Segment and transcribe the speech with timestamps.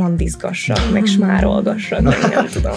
[0.00, 2.76] randizgassak, meg smárolgassak, meg nem tudom.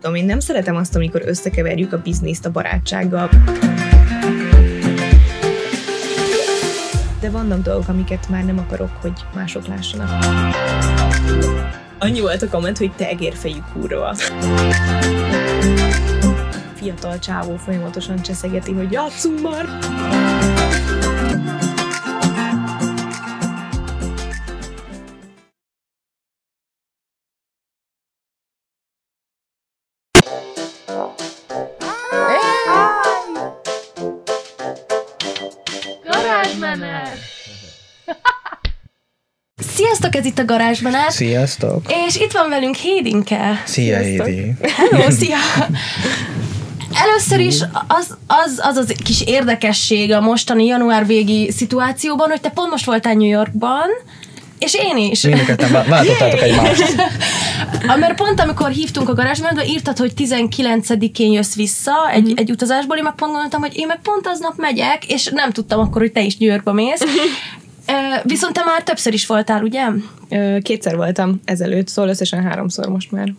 [0.00, 3.28] tudom, én nem szeretem azt, amikor összekeverjük a bizniszt a barátsággal.
[7.20, 10.24] De vannak dolgok, amiket már nem akarok, hogy mások lássanak.
[11.98, 14.14] Annyi volt a komment, hogy te egérfejű kurva.
[16.74, 19.66] Fiatal csávó folyamatosan cseszegeti, hogy játszunk már!
[40.34, 41.10] Itt a garázsmenet.
[41.10, 41.82] Sziasztok.
[42.06, 43.62] És itt van velünk Hédinke.
[43.64, 44.52] Szia, Hédi.
[44.60, 45.36] Hello, szia.
[46.92, 52.48] Először is az, az, az az kis érdekesség a mostani január végi szituációban, hogy te
[52.48, 53.88] pont most voltál New Yorkban,
[54.58, 55.22] és én is.
[55.22, 56.94] Mindeket váltottátok egymást.
[58.00, 63.02] Mert pont amikor hívtunk a garázsmenetbe, írtad, hogy 19-én jössz vissza egy, egy utazásból, én
[63.02, 66.20] meg pont gondoltam, hogy én meg pont aznap megyek, és nem tudtam akkor, hogy te
[66.20, 67.02] is New Yorkba mész.
[68.22, 69.86] Viszont te már többször is voltál, ugye?
[70.62, 73.34] Kétszer voltam ezelőtt, szóval összesen háromszor most már.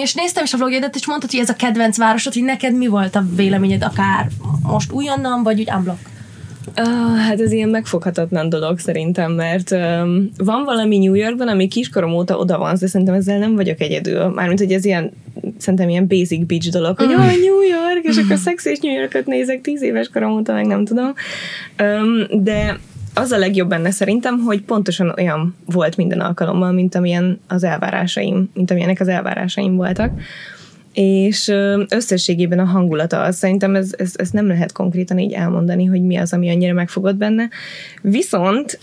[0.00, 2.86] És néztem is a vlogjedet, és mondtad, hogy ez a kedvenc városod, hogy neked mi
[2.86, 4.28] volt a véleményed, akár
[4.62, 5.98] most újonnan, vagy úgy unblock?
[6.76, 12.14] Uh, hát ez ilyen megfoghatatlan dolog szerintem, mert um, van valami New Yorkban, ami kiskorom
[12.14, 14.26] óta oda van, de szerintem ezzel nem vagyok egyedül.
[14.26, 15.12] Mármint, hogy ez ilyen,
[15.58, 17.10] szerintem ilyen basic bitch dolog, hogy mm.
[17.10, 20.66] oh, New York, és akkor szexi és New Yorkot nézek tíz éves korom óta, meg
[20.66, 21.14] nem tudom.
[21.82, 22.78] Um, de
[23.18, 28.50] az a legjobb benne szerintem, hogy pontosan olyan volt minden alkalommal, mint amilyen az elvárásaim,
[28.54, 30.20] mint amilyenek az elvárásaim voltak.
[30.92, 31.52] És
[31.88, 36.16] összességében a hangulata az, szerintem ez, ez, ez nem lehet konkrétan így elmondani, hogy mi
[36.16, 37.48] az, ami annyira megfogott benne.
[38.02, 38.78] Viszont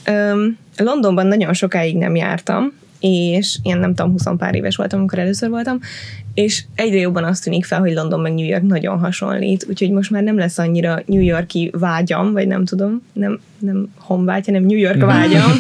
[0.77, 5.49] Londonban nagyon sokáig nem jártam, és én nem tudom, 20 pár éves voltam, amikor először
[5.49, 5.79] voltam,
[6.35, 10.11] és egyre jobban azt tűnik fel, hogy London meg New York nagyon hasonlít, úgyhogy most
[10.11, 14.77] már nem lesz annyira New Yorki vágyam, vagy nem tudom, nem, nem honvágy, hanem New
[14.77, 15.51] York vágyam,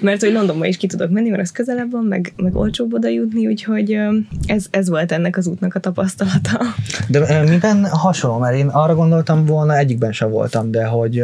[0.00, 3.08] mert hogy Londonba is ki tudok menni, mert az közelebb van, meg, meg olcsóbb oda
[3.08, 3.98] jutni, úgyhogy
[4.46, 6.60] ez, ez volt ennek az útnak a tapasztalata.
[7.08, 8.38] De miben hasonló?
[8.38, 11.22] Mert én arra gondoltam volna, egyikben sem voltam, de hogy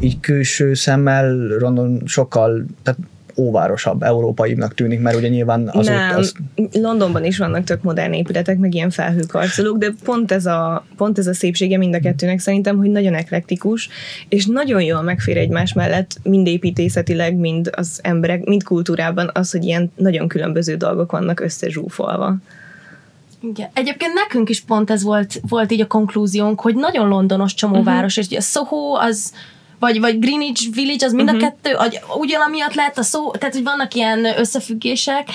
[0.00, 3.00] így külső szemmel London sokkal, tehát
[3.36, 6.16] óvárosabb, európaibbnak tűnik, mert ugye nyilván az Nem, ott...
[6.16, 6.34] Az...
[6.72, 11.26] Londonban is vannak tök modern épületek, meg ilyen felhőkarcolók, de pont ez, a, pont ez
[11.26, 13.88] a szépsége mind a kettőnek szerintem, hogy nagyon eklektikus,
[14.28, 19.64] és nagyon jól megfér egymás mellett mind építészetileg, mind az emberek, mind kultúrában az, hogy
[19.64, 22.36] ilyen nagyon különböző dolgok vannak összezsúfolva.
[23.40, 23.68] Igen.
[23.72, 28.24] Egyébként nekünk is pont ez volt, volt így a konklúziónk, hogy nagyon londonos csomóváros, uh-huh.
[28.24, 29.32] és ugye a Soho az
[29.84, 31.44] vagy, vagy Greenwich Village, az mind uh-huh.
[31.44, 31.56] a mhm.
[31.62, 35.28] kettő, ugyan amiatt lehet a szó, tehát hogy vannak ilyen összefüggések,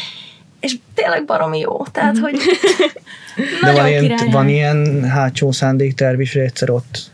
[0.60, 1.86] és tényleg baromi jó.
[1.92, 2.30] Tehát, uh-huh.
[2.30, 2.40] hogy
[3.62, 7.12] De van ilyen, van ilyen hátsó szándékterv is, hogy egyszer ott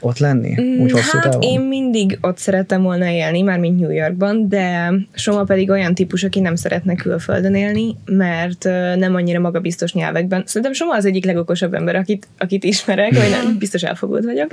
[0.00, 0.54] ott lenni?
[0.60, 1.42] Mm, úgy hosszú hát távon?
[1.42, 6.24] én mindig ott szerettem volna élni, már mint New Yorkban, de Soma pedig olyan típus,
[6.24, 8.64] aki nem szeretne külföldön élni, mert
[8.96, 10.42] nem annyira magabiztos nyelvekben.
[10.46, 14.50] Szerintem Soma az egyik legokosabb ember, akit, akit ismerek, vagy nem, biztos elfogult vagyok,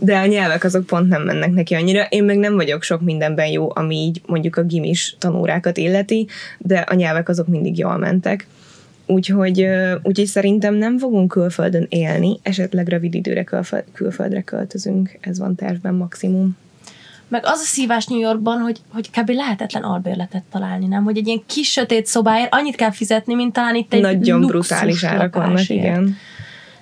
[0.00, 2.06] de a nyelvek azok pont nem mennek neki annyira.
[2.08, 6.26] Én meg nem vagyok sok mindenben jó, ami így mondjuk a gimis tanórákat illeti,
[6.58, 8.46] de a nyelvek azok mindig jól mentek.
[9.12, 9.66] Úgyhogy,
[10.02, 13.44] úgyhogy szerintem nem fogunk külföldön élni, esetleg rövid időre
[13.92, 16.56] külföldre költözünk, ez van tervben maximum.
[17.28, 19.30] Meg az a szívás New Yorkban, hogy, hogy kb.
[19.30, 21.04] lehetetlen albérletet találni, nem?
[21.04, 25.04] Hogy egy ilyen kis sötét szobáért annyit kell fizetni, mint talán itt egy Nagyon brutális
[25.04, 26.16] árak vannak, igen.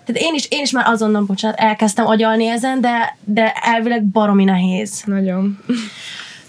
[0.05, 4.45] Tehát én is, én is már azonnal, bocsánat, elkezdtem agyalni ezen, de, de elvileg baromi
[4.45, 5.03] nehéz.
[5.07, 5.59] Nagyon.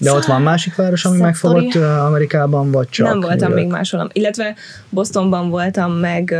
[0.01, 3.07] De ott van másik város, ami megfogott Amerikában, vagy csak?
[3.07, 4.09] Nem voltam még máshol.
[4.13, 4.55] Illetve
[4.89, 6.35] Bostonban voltam, meg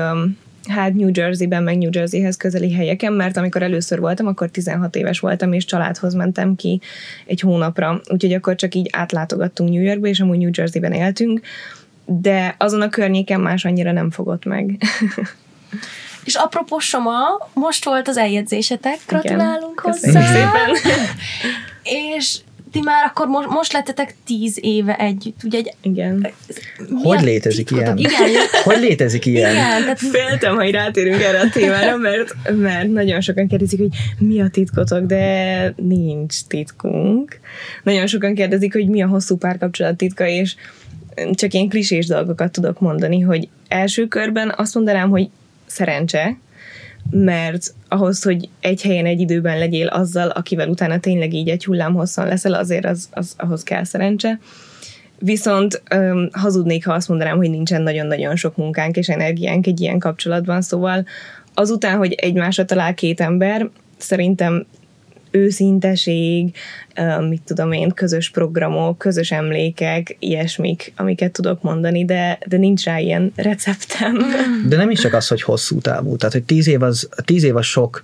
[0.67, 5.19] hát New Jersey-ben, meg New Jerseyhez közeli helyeken, mert amikor először voltam, akkor 16 éves
[5.19, 6.81] voltam, és családhoz mentem ki
[7.25, 8.01] egy hónapra.
[8.07, 11.41] Úgyhogy akkor csak így átlátogattunk New Yorkba, és amúgy New Jersey-ben éltünk,
[12.05, 14.77] de azon a környéken más annyira nem fogott meg.
[16.23, 17.19] És apropó Soma,
[17.53, 19.93] most volt az eljegyzésetek, gratulálunk Igen.
[19.93, 20.21] hozzá.
[20.21, 20.93] szépen.
[22.15, 22.39] és
[22.71, 25.57] ti már akkor most, most lettetek tíz éve együtt, ugye?
[25.57, 26.27] Egy, Igen.
[27.03, 27.99] Hogy létezik titkotok?
[27.99, 28.11] ilyen?
[28.29, 28.45] Igen.
[28.63, 29.51] Hogy létezik ilyen?
[29.51, 29.99] Igen, tehát...
[29.99, 33.89] Féltem, hogy rátérünk erre a témára, mert, mert nagyon sokan kérdezik, hogy
[34.19, 37.39] mi a titkotok, de nincs titkunk.
[37.83, 40.55] Nagyon sokan kérdezik, hogy mi a hosszú párkapcsolat titka, és
[41.31, 45.29] csak ilyen klisés dolgokat tudok mondani, hogy első körben azt mondanám, hogy
[45.65, 46.37] szerencse,
[47.09, 51.93] mert ahhoz, hogy egy helyen egy időben legyél azzal, akivel utána tényleg így egy hullám
[51.93, 54.39] hosszan leszel, azért az, az ahhoz kell szerencse.
[55.19, 59.99] Viszont öm, hazudnék, ha azt mondanám, hogy nincsen nagyon-nagyon sok munkánk és energiánk egy ilyen
[59.99, 61.05] kapcsolatban, szóval
[61.53, 64.65] azután, hogy egymásra talál két ember, szerintem
[65.31, 66.55] őszinteség,
[67.29, 72.99] mit tudom én, közös programok, közös emlékek, ilyesmik, amiket tudok mondani, de, de nincs rá
[72.99, 74.17] ilyen receptem.
[74.69, 77.55] De nem is csak az, hogy hosszú távú, tehát hogy tíz év az, tíz év
[77.55, 78.03] az sok,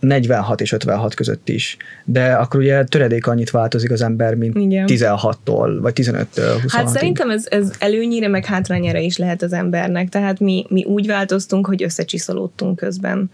[0.00, 4.86] 46 és 56 között is, de akkor ugye töredék annyit változik az ember, mint Igen.
[4.88, 10.08] 16-tól, vagy 15-től 26 Hát szerintem ez, ez előnyire, meg hátrányára is lehet az embernek,
[10.08, 13.30] tehát mi, mi úgy változtunk, hogy összecsiszolódtunk közben.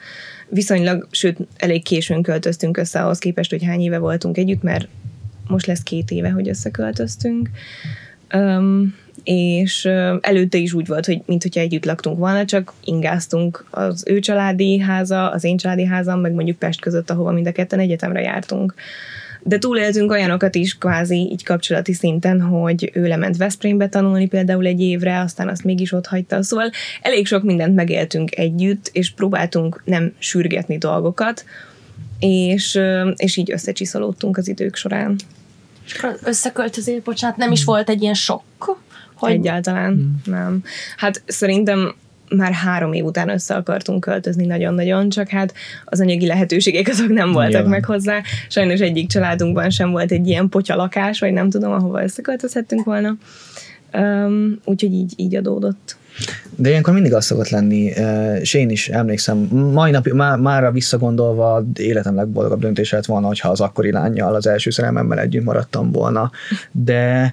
[0.54, 4.88] Viszonylag, sőt, elég későn költöztünk össze ahhoz képest, hogy hány éve voltunk együtt, mert
[5.46, 7.50] most lesz két éve, hogy összeköltöztünk.
[8.34, 8.94] Um,
[9.25, 9.84] és
[10.20, 14.78] előtte is úgy volt, hogy mint hogyha együtt laktunk volna, csak ingáztunk az ő családi
[14.78, 18.75] háza, az én családi házam, meg mondjuk Pest között, ahova mind a ketten egyetemre jártunk.
[19.44, 24.81] De túléltünk olyanokat is kvázi így kapcsolati szinten, hogy ő lement Veszprémbe tanulni például egy
[24.81, 26.43] évre, aztán azt mégis ott hagyta.
[26.43, 31.44] Szóval elég sok mindent megéltünk együtt, és próbáltunk nem sürgetni dolgokat,
[32.19, 32.81] és,
[33.17, 35.17] és így összecsiszolódtunk az idők során.
[36.25, 38.43] Összeköltözés, bocsánat, nem is volt egy ilyen sok?
[39.15, 39.33] Hogy...
[39.33, 40.21] Egyáltalán hmm.
[40.25, 40.62] nem.
[40.97, 41.95] Hát szerintem
[42.37, 47.32] már három év után össze akartunk költözni nagyon-nagyon, csak hát az anyagi lehetőségek azok nem
[47.32, 47.70] voltak Nyilván.
[47.70, 48.20] meg hozzá.
[48.49, 53.17] Sajnos egyik családunkban sem volt egy ilyen potya lakás, vagy nem tudom, ahova összeköltözhettünk volna.
[53.93, 55.96] Um, úgyhogy így, így adódott.
[56.56, 57.93] De ilyenkor mindig az szokott lenni,
[58.40, 59.38] és én is emlékszem,
[59.73, 64.46] mai nap, má, mára visszagondolva életem legboldogabb döntése lett volna, hogyha az akkori lányjal, az
[64.46, 66.31] első szerelmemmel együtt maradtam volna.
[66.70, 67.32] De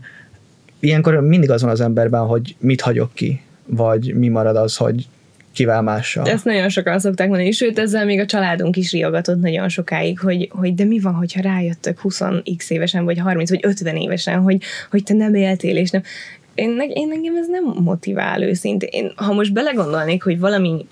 [0.80, 5.08] ilyenkor mindig az van az emberben, hogy mit hagyok ki, vagy mi marad az, hogy
[5.54, 6.28] kivel mással.
[6.28, 10.50] Ezt nagyon sokan szokták mondani, sőt ezzel még a családunk is riogatott nagyon sokáig, hogy,
[10.52, 15.04] hogy de mi van, hogyha rájöttök 20x évesen, vagy 30, vagy 50 évesen, hogy, hogy
[15.04, 16.04] te nem éltél, és nem.
[16.56, 18.90] Én, én engem ez nem motivál őszintén.
[18.92, 20.86] Én, ha most belegondolnék, hogy valami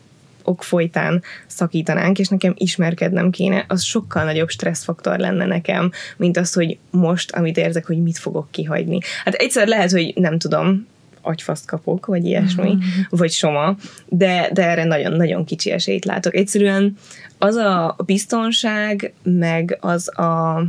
[0.44, 6.54] ok folytán szakítanánk, és nekem ismerkednem kéne, az sokkal nagyobb stresszfaktor lenne nekem, mint az,
[6.54, 9.00] hogy most, amit érzek, hogy mit fogok kihagyni.
[9.24, 10.88] Hát egyszer lehet, hogy nem tudom,
[11.28, 13.02] agyfaszt kapok, vagy ilyesmi, mm-hmm.
[13.10, 13.76] vagy soma,
[14.06, 16.36] de, de erre nagyon-nagyon kicsi esélyt látok.
[16.36, 16.98] Egyszerűen
[17.38, 20.64] az a biztonság, meg az a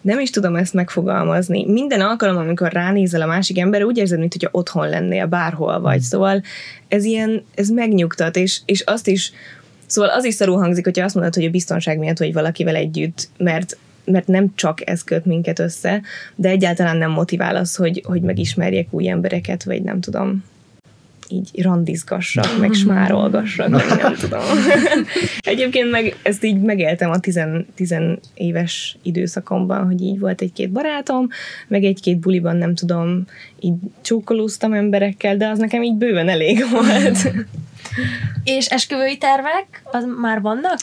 [0.00, 1.64] nem is tudom ezt megfogalmazni.
[1.66, 5.96] Minden alkalom, amikor ránézel a másik emberre, úgy érzed, mintha otthon lennél, bárhol vagy.
[5.96, 6.02] Mm.
[6.02, 6.42] Szóval
[6.88, 9.32] ez ilyen, ez megnyugtat, és, és azt is,
[9.86, 13.28] szóval az is szarul hangzik, hogyha azt mondod, hogy a biztonság miatt vagy valakivel együtt,
[13.36, 16.02] mert mert nem csak ez köt minket össze,
[16.34, 20.44] de egyáltalán nem motivál az, hogy, hogy megismerjek új embereket, vagy nem tudom
[21.28, 24.40] így randizgassak, meg smárolgassak, meg nem tudom.
[25.40, 31.28] Egyébként meg ezt így megéltem a tizen, tizen éves időszakomban, hogy így volt egy-két barátom,
[31.68, 33.24] meg egy-két buliban nem tudom,
[33.60, 37.32] így csókolóztam emberekkel, de az nekem így bőven elég volt.
[38.44, 40.78] És esküvői tervek, az már vannak?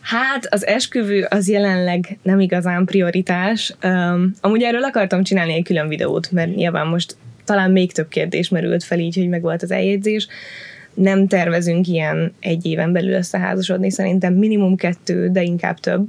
[0.00, 3.74] Hát az esküvő az jelenleg nem igazán prioritás.
[3.82, 8.48] Um, amúgy erről akartam csinálni egy külön videót, mert nyilván most talán még több kérdés
[8.48, 10.26] merült fel így, hogy meg volt az eljegyzés.
[10.94, 16.08] Nem tervezünk ilyen egy éven belül összeházasodni, szerintem minimum kettő, de inkább több.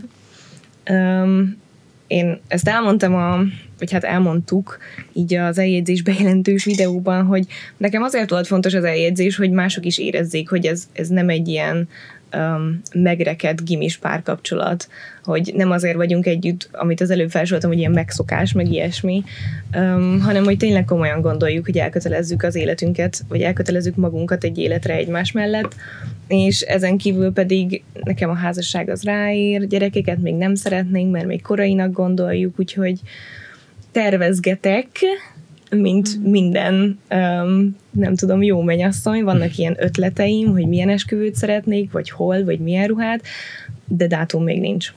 [0.89, 1.59] Um,
[2.07, 3.37] én ezt elmondtam a,
[3.79, 4.77] vagy hát elmondtuk
[5.13, 7.45] így az eljegyzés bejelentős videóban, hogy
[7.77, 11.47] nekem azért volt fontos az eljegyzés, hogy mások is érezzék, hogy ez, ez nem egy
[11.47, 11.87] ilyen
[12.33, 14.87] um, megrekedt gimis párkapcsolat,
[15.23, 19.23] hogy nem azért vagyunk együtt, amit az előbb felsoroltam, hogy ilyen megszokás, meg ilyesmi,
[19.75, 24.93] um, hanem hogy tényleg komolyan gondoljuk, hogy elkötelezzük az életünket, vagy elkötelezzük magunkat egy életre
[24.93, 25.75] egymás mellett,
[26.27, 31.41] és ezen kívül pedig nekem a házasság az ráér, gyerekeket még nem szeretnénk, mert még
[31.41, 32.99] korainak gondoljuk, úgyhogy
[33.91, 34.87] tervezgetek,
[35.75, 36.29] mint mm.
[36.29, 42.43] minden, um, nem tudom, jó mennyasszony, vannak ilyen ötleteim, hogy milyen esküvőt szeretnék, vagy hol,
[42.43, 43.21] vagy milyen ruhát,
[43.87, 44.91] de dátum még nincs.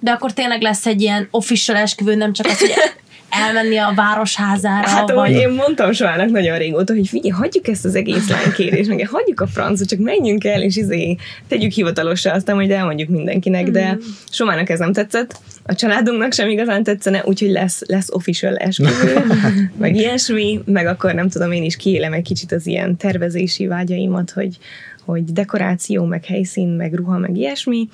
[0.00, 2.72] De akkor tényleg lesz egy ilyen official esküvő, nem csak az, hogy
[3.34, 4.88] elmenni a városházára.
[4.88, 5.30] Hát vagy...
[5.30, 9.46] én mondtam Soának nagyon régóta, hogy figyelj, hagyjuk ezt az egész lánykérést, meg hagyjuk a
[9.46, 11.16] francot, csak menjünk el, és izé,
[11.48, 13.98] tegyük hivatalosra, aztán majd elmondjuk mindenkinek, de mm.
[14.30, 19.24] Somának ez nem tetszett, a családunknak sem igazán tetszene, úgyhogy lesz, lesz official esküvő,
[19.78, 24.30] meg ilyesmi, meg akkor nem tudom, én is kiélem egy kicsit az ilyen tervezési vágyaimat,
[24.30, 24.58] hogy,
[25.04, 27.88] hogy dekoráció, meg helyszín, meg ruha, meg ilyesmi.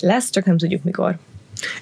[0.00, 1.18] Lesz, csak nem tudjuk mikor.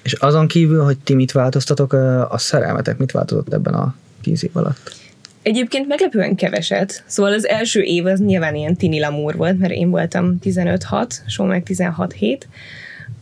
[0.01, 1.93] És azon kívül, hogy ti mit változtatok,
[2.29, 4.97] a szerelmetek mit változott ebben a tíz év alatt?
[5.41, 7.03] Egyébként meglepően keveset.
[7.07, 11.43] Szóval az első év az nyilván ilyen tini lamúr volt, mert én voltam 15-6, Só
[11.43, 12.37] meg 16-7,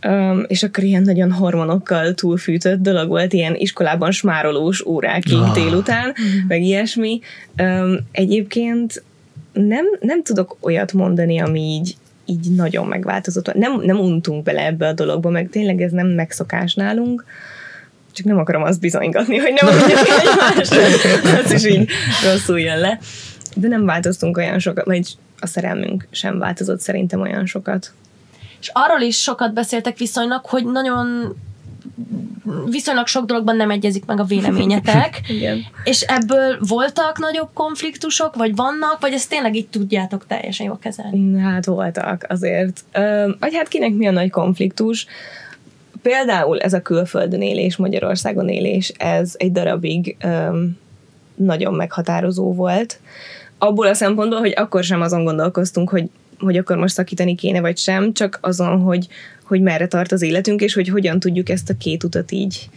[0.06, 5.52] Um, és akkor ilyen nagyon hormonokkal túlfűtött dolog volt, ilyen iskolában smárolós órákig oh.
[5.52, 6.14] délután,
[6.48, 7.20] meg ilyesmi.
[7.62, 9.02] Um, egyébként
[9.52, 11.96] nem, nem tudok olyat mondani, ami így,
[12.28, 13.54] így nagyon megváltozott.
[13.54, 17.24] Nem, nem untunk bele ebbe a dologba, meg tényleg ez nem megszokás nálunk,
[18.12, 20.74] csak nem akarom azt bizonygatni, hogy nem mondjuk egymást,
[21.44, 21.90] az is így
[22.24, 22.98] rosszul jön le.
[23.54, 27.92] De nem változtunk olyan sokat, vagy a szerelmünk sem változott szerintem olyan sokat.
[28.60, 31.36] És arról is sokat beszéltek viszonylag, hogy nagyon
[32.70, 35.20] viszonylag sok dologban nem egyezik meg a véleményetek.
[35.36, 35.64] Igen.
[35.84, 41.40] És ebből voltak nagyobb konfliktusok, vagy vannak, vagy ezt tényleg így tudjátok teljesen jól kezelni?
[41.40, 42.84] Hát voltak azért.
[42.92, 45.06] Ö, vagy hát kinek mi a nagy konfliktus?
[46.02, 50.62] Például ez a külföldön élés, Magyarországon élés, ez egy darabig ö,
[51.34, 53.00] nagyon meghatározó volt.
[53.58, 57.78] Abból a szempontból, hogy akkor sem azon gondolkoztunk, hogy hogy akkor most szakítani kéne, vagy
[57.78, 59.06] sem, csak azon, hogy,
[59.48, 62.68] hogy merre tart az életünk, és hogy hogyan tudjuk ezt a két utat így,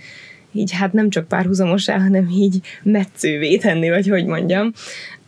[0.51, 4.71] így hát nem csak párhuzamosá, hanem így metszővé tenni, vagy hogy mondjam.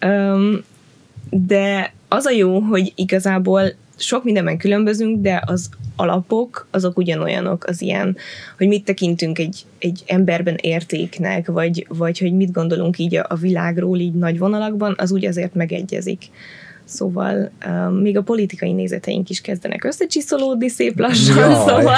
[0.05, 0.63] Um,
[1.29, 7.81] de az a jó, hogy igazából sok mindenben különbözünk, de az alapok, azok ugyanolyanok, az
[7.81, 8.17] ilyen,
[8.57, 13.35] hogy mit tekintünk egy, egy emberben értéknek, vagy, vagy hogy mit gondolunk így a, a
[13.35, 16.29] világról így nagy vonalakban, az úgy azért megegyezik.
[16.86, 21.54] Szóval um, még a politikai nézeteink is kezdenek összecsiszolódni szép lassan, Jaj.
[21.54, 21.98] szóval...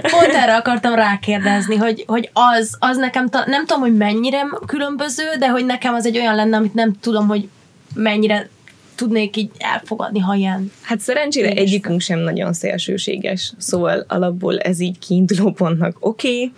[0.00, 5.24] Pont erre akartam rákérdezni, hogy, hogy az, az nekem, ta, nem tudom, hogy mennyire különböző,
[5.38, 7.48] de hogy nekem az egy olyan lenne, amit nem tudom, hogy
[7.94, 8.48] mennyire
[8.94, 10.72] tudnék így elfogadni, ha ilyen.
[10.82, 16.52] Hát szerencsére egyikünk sem nagyon szélsőséges, szóval alapból ez így kiinduló pontnak oké, okay,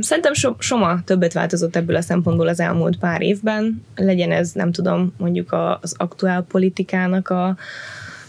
[0.00, 3.82] szerintem so, Soma többet változott ebből a szempontból az elmúlt pár évben.
[3.96, 7.56] Legyen ez, nem tudom, mondjuk az aktuál politikának a,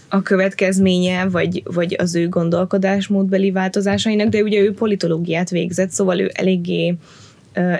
[0.09, 6.31] a következménye, vagy, vagy az ő gondolkodásmódbeli változásainak, de ugye ő politológiát végzett, szóval ő
[6.33, 6.95] eléggé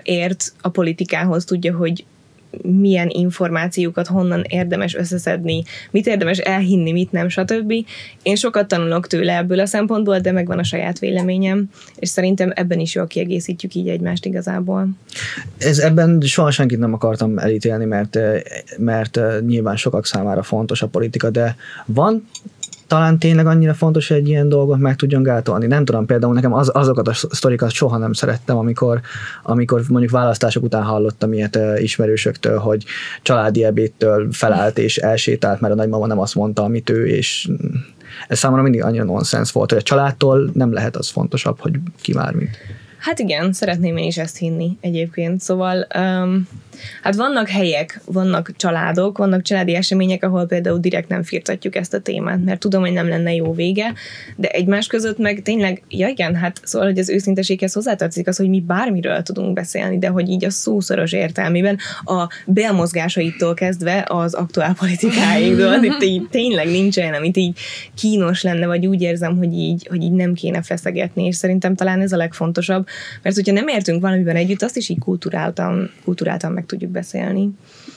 [0.03, 2.05] ért a politikához, tudja, hogy
[2.61, 7.73] milyen információkat honnan érdemes összeszedni, mit érdemes elhinni, mit nem, stb.
[8.23, 12.79] Én sokat tanulok tőle ebből a szempontból, de megvan a saját véleményem, és szerintem ebben
[12.79, 14.87] is jól kiegészítjük így egymást igazából.
[15.57, 18.17] Ez ebben soha senkit nem akartam elítélni, mert,
[18.77, 22.27] mert nyilván sokak számára fontos a politika, de van
[22.87, 25.67] talán tényleg annyira fontos, hogy egy ilyen dolgot meg tudjon gátolni.
[25.67, 29.01] Nem tudom, például nekem az, azokat a sztorikat soha nem szerettem, amikor,
[29.43, 32.83] amikor mondjuk választások után hallottam ilyet uh, ismerősöktől, hogy
[33.21, 37.49] családi ebédtől felállt és elsétált, mert a nagymama nem azt mondta, amit ő, és
[38.27, 42.13] ez számomra mindig annyira nonsens volt, hogy a családtól nem lehet az fontosabb, hogy ki
[42.13, 42.57] már mit.
[42.99, 45.41] Hát igen, szeretném én is ezt hinni egyébként.
[45.41, 46.47] Szóval um,
[47.03, 51.99] Hát vannak helyek, vannak családok, vannak családi események, ahol például direkt nem firtatjuk ezt a
[51.99, 53.93] témát, mert tudom, hogy nem lenne jó vége,
[54.35, 58.49] de egymás között meg tényleg, ja igen, hát szóval, hogy az őszinteséghez hozzátartozik az, hogy
[58.49, 64.75] mi bármiről tudunk beszélni, de hogy így a szószoros értelmében a belmozgásaitól kezdve az aktuál
[64.79, 65.57] politikáig,
[65.87, 67.57] itt így tényleg nincs olyan, amit így
[67.95, 72.01] kínos lenne, vagy úgy érzem, hogy így, hogy így nem kéne feszegetni, és szerintem talán
[72.01, 72.87] ez a legfontosabb,
[73.21, 77.49] mert hogyha nem értünk valamiben együtt, azt is így kulturáltan, kulturáltan meg tudjuk beszélni.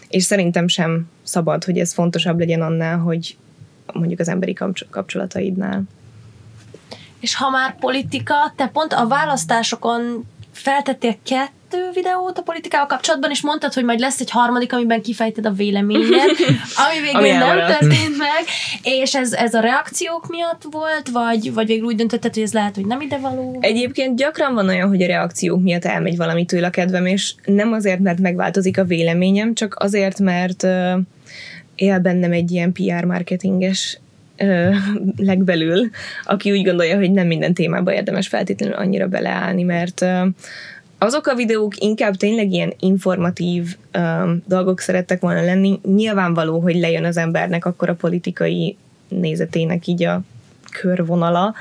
[0.09, 3.37] És szerintem sem szabad, hogy ez fontosabb legyen annál, hogy
[3.93, 4.57] mondjuk az emberi
[4.91, 5.83] kapcsolataidnál.
[7.21, 13.43] És ha már politika, te pont a választásokon feltettél kettő videót a politikával kapcsolatban, és
[13.43, 16.31] mondtad, hogy majd lesz egy harmadik, amiben kifejted a véleményed,
[16.85, 18.45] ami végül ami nem történt meg,
[18.83, 22.75] és ez, ez a reakciók miatt volt, vagy, vagy végül úgy döntötted, hogy ez lehet,
[22.75, 23.59] hogy nem idevaló?
[23.61, 28.01] Egyébként gyakran van olyan, hogy a reakciók miatt elmegy valamitől a kedvem, és nem azért,
[28.01, 30.99] mert megváltozik a véleményem, csak azért, mert uh,
[31.75, 33.99] él bennem egy ilyen PR marketinges
[35.17, 35.91] legbelül,
[36.25, 40.05] aki úgy gondolja, hogy nem minden témába érdemes feltétlenül annyira beleállni, mert
[40.99, 43.77] azok a videók inkább tényleg ilyen informatív
[44.47, 45.81] dolgok szerettek volna lenni.
[45.83, 48.77] Nyilvánvaló, hogy lejön az embernek akkor a politikai
[49.09, 50.23] nézetének így a
[50.81, 51.55] körvonala,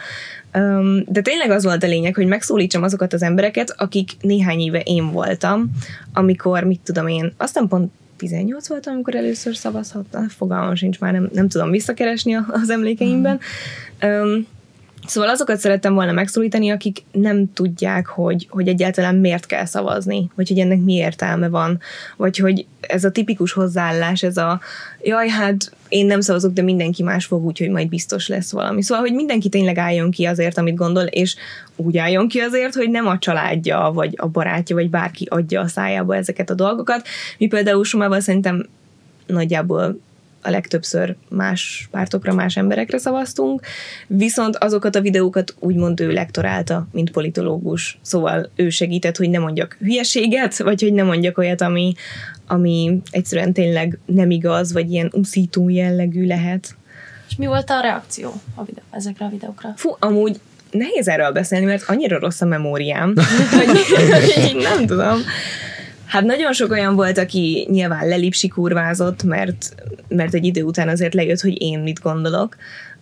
[1.05, 5.11] de tényleg az volt a lényeg, hogy megszólítsam azokat az embereket, akik néhány éve én
[5.11, 5.71] voltam,
[6.13, 11.29] amikor, mit tudom én, aztán pont 18 voltam, amikor először szavazhattam, fogalmam sincs már, nem,
[11.33, 13.39] nem tudom visszakeresni az emlékeimben.
[14.01, 14.47] Um,
[15.07, 20.47] Szóval azokat szerettem volna megszólítani, akik nem tudják, hogy, hogy egyáltalán miért kell szavazni, vagy
[20.47, 21.79] hogy ennek mi értelme van,
[22.17, 24.59] vagy hogy ez a tipikus hozzáállás, ez a
[25.01, 28.81] jaj, hát én nem szavazok, de mindenki más fog, úgyhogy majd biztos lesz valami.
[28.81, 31.35] Szóval, hogy mindenki tényleg álljon ki azért, amit gondol, és
[31.75, 35.67] úgy álljon ki azért, hogy nem a családja, vagy a barátja, vagy bárki adja a
[35.67, 37.07] szájába ezeket a dolgokat.
[37.37, 38.67] Mi például Somával szerintem
[39.25, 39.99] nagyjából
[40.41, 43.65] a legtöbbször más pártokra, más emberekre szavaztunk,
[44.07, 47.99] viszont azokat a videókat úgymond ő lektorálta, mint politológus.
[48.01, 51.93] Szóval ő segített, hogy ne mondjak hülyeséget, vagy hogy ne mondjak olyat, ami,
[52.47, 56.75] ami egyszerűen tényleg nem igaz, vagy ilyen uszító jellegű lehet.
[57.29, 59.73] És mi volt a reakció a videó, ezekre a videókra?
[59.75, 60.39] Fú, amúgy
[60.71, 63.13] nehéz erről beszélni, mert annyira rossz a memóriám,
[63.57, 63.67] hogy,
[64.35, 65.19] hogy nem tudom.
[66.09, 69.75] Hát nagyon sok olyan volt, aki nyilván lelipsi kurvázott, mert,
[70.07, 72.55] mert egy idő után azért lejött, hogy én mit gondolok.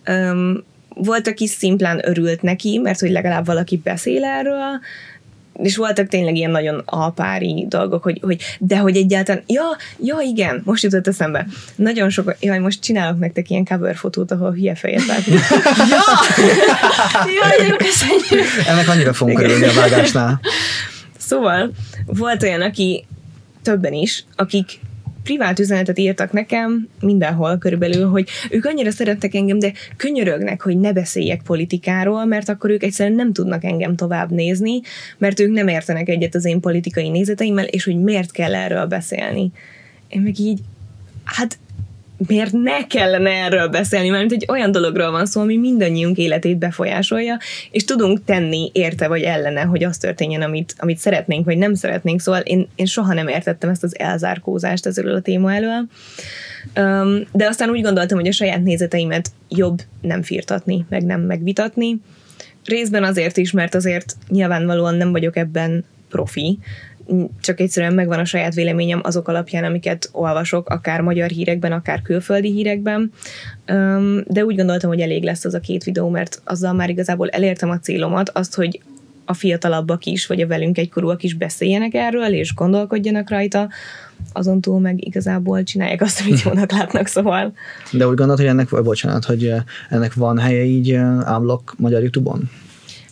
[0.08, 4.80] Um, volt, aki szimplán örült neki, mert hogy legalább valaki beszél erről,
[5.62, 9.64] és voltak tényleg ilyen nagyon alpári dolgok, hogy, hogy de hogy egyáltalán, ja,
[10.02, 11.46] ja igen, most jutott eszembe.
[11.76, 15.32] Nagyon sok, jaj, most csinálok nektek ilyen cover fotót, ahol hülye fejet látni.
[15.92, 16.02] ja!
[17.24, 18.48] Jaj, jó, köszönjük!
[18.66, 20.40] Ennek annyira fogunk örülni a vágásnál.
[21.18, 21.70] Szóval
[22.12, 23.04] volt olyan, aki
[23.62, 24.80] többen is, akik
[25.22, 30.92] privát üzenetet írtak nekem mindenhol körülbelül, hogy ők annyira szerettek engem, de könyörögnek, hogy ne
[30.92, 34.80] beszéljek politikáról, mert akkor ők egyszerűen nem tudnak engem tovább nézni,
[35.18, 39.50] mert ők nem értenek egyet az én politikai nézeteimmel, és hogy miért kell erről beszélni.
[40.08, 40.60] Én meg így,
[41.24, 41.58] hát
[42.26, 47.38] miért ne kellene erről beszélni, mert egy olyan dologról van szó, ami mindannyiunk életét befolyásolja,
[47.70, 52.20] és tudunk tenni érte vagy ellene, hogy az történjen, amit, amit szeretnénk, vagy nem szeretnénk.
[52.20, 55.88] Szóval én, én soha nem értettem ezt az elzárkózást ezzel a téma elől.
[56.76, 62.00] Um, de aztán úgy gondoltam, hogy a saját nézeteimet jobb nem firtatni, meg nem megvitatni.
[62.64, 66.58] Részben azért is, mert azért nyilvánvalóan nem vagyok ebben profi,
[67.40, 72.52] csak egyszerűen megvan a saját véleményem azok alapján, amiket olvasok, akár magyar hírekben, akár külföldi
[72.52, 73.12] hírekben,
[74.26, 77.70] de úgy gondoltam, hogy elég lesz az a két videó, mert azzal már igazából elértem
[77.70, 78.80] a célomat, azt, hogy
[79.24, 83.68] a fiatalabbak is, vagy a velünk egykorúak is beszéljenek erről, és gondolkodjanak rajta,
[84.32, 87.52] azon túl meg igazából csinálják azt, amit jónak látnak, szóval.
[87.92, 89.52] De úgy gondolod, hogy ennek, bocsánat, hogy
[89.88, 92.50] ennek van helye így ámlok magyar YouTube-on?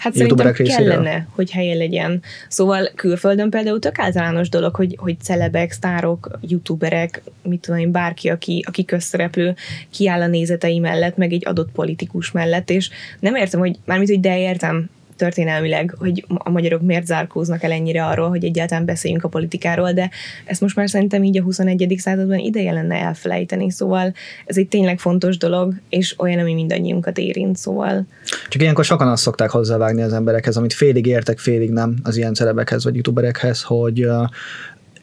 [0.06, 2.22] Hát szerintem kellene, hogy helye legyen.
[2.48, 8.28] Szóval külföldön például tök általános dolog, hogy, hogy celebek, sztárok, youtuberek, mit tudom én, bárki,
[8.28, 9.54] aki, aki közszereplő,
[9.90, 14.20] kiáll a nézetei mellett, meg egy adott politikus mellett, és nem értem, hogy mármint, hogy
[14.20, 19.28] de értem, történelmileg, hogy a magyarok miért zárkóznak el ennyire arról, hogy egyáltalán beszéljünk a
[19.28, 20.10] politikáról, de
[20.44, 21.94] ezt most már szerintem így a 21.
[21.98, 27.56] században ideje lenne elfelejteni, szóval ez egy tényleg fontos dolog, és olyan, ami mindannyiunkat érint,
[27.56, 28.06] szóval.
[28.48, 32.34] Csak ilyenkor sokan azt szokták hozzávágni az emberekhez, amit félig értek, félig nem az ilyen
[32.34, 34.08] celebekhez vagy youtuberekhez, hogy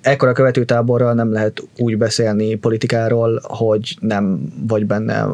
[0.04, 5.26] ekkora követőtáborral nem lehet úgy beszélni politikáról, hogy nem vagy benne,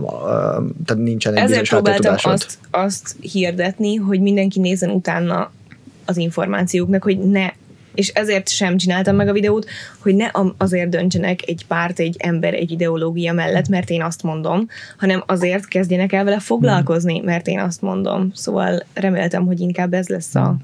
[0.86, 5.52] tehát nincsen egy Ezért próbáltam azt, azt hirdetni, hogy mindenki nézzen utána
[6.06, 7.52] az információknak, hogy ne
[7.94, 9.66] és ezért sem csináltam meg a videót,
[10.00, 14.68] hogy ne azért döntsenek egy párt, egy ember, egy ideológia mellett, mert én azt mondom,
[14.98, 18.32] hanem azért kezdjenek el vele foglalkozni, mert én azt mondom.
[18.34, 20.56] Szóval reméltem, hogy inkább ez lesz a,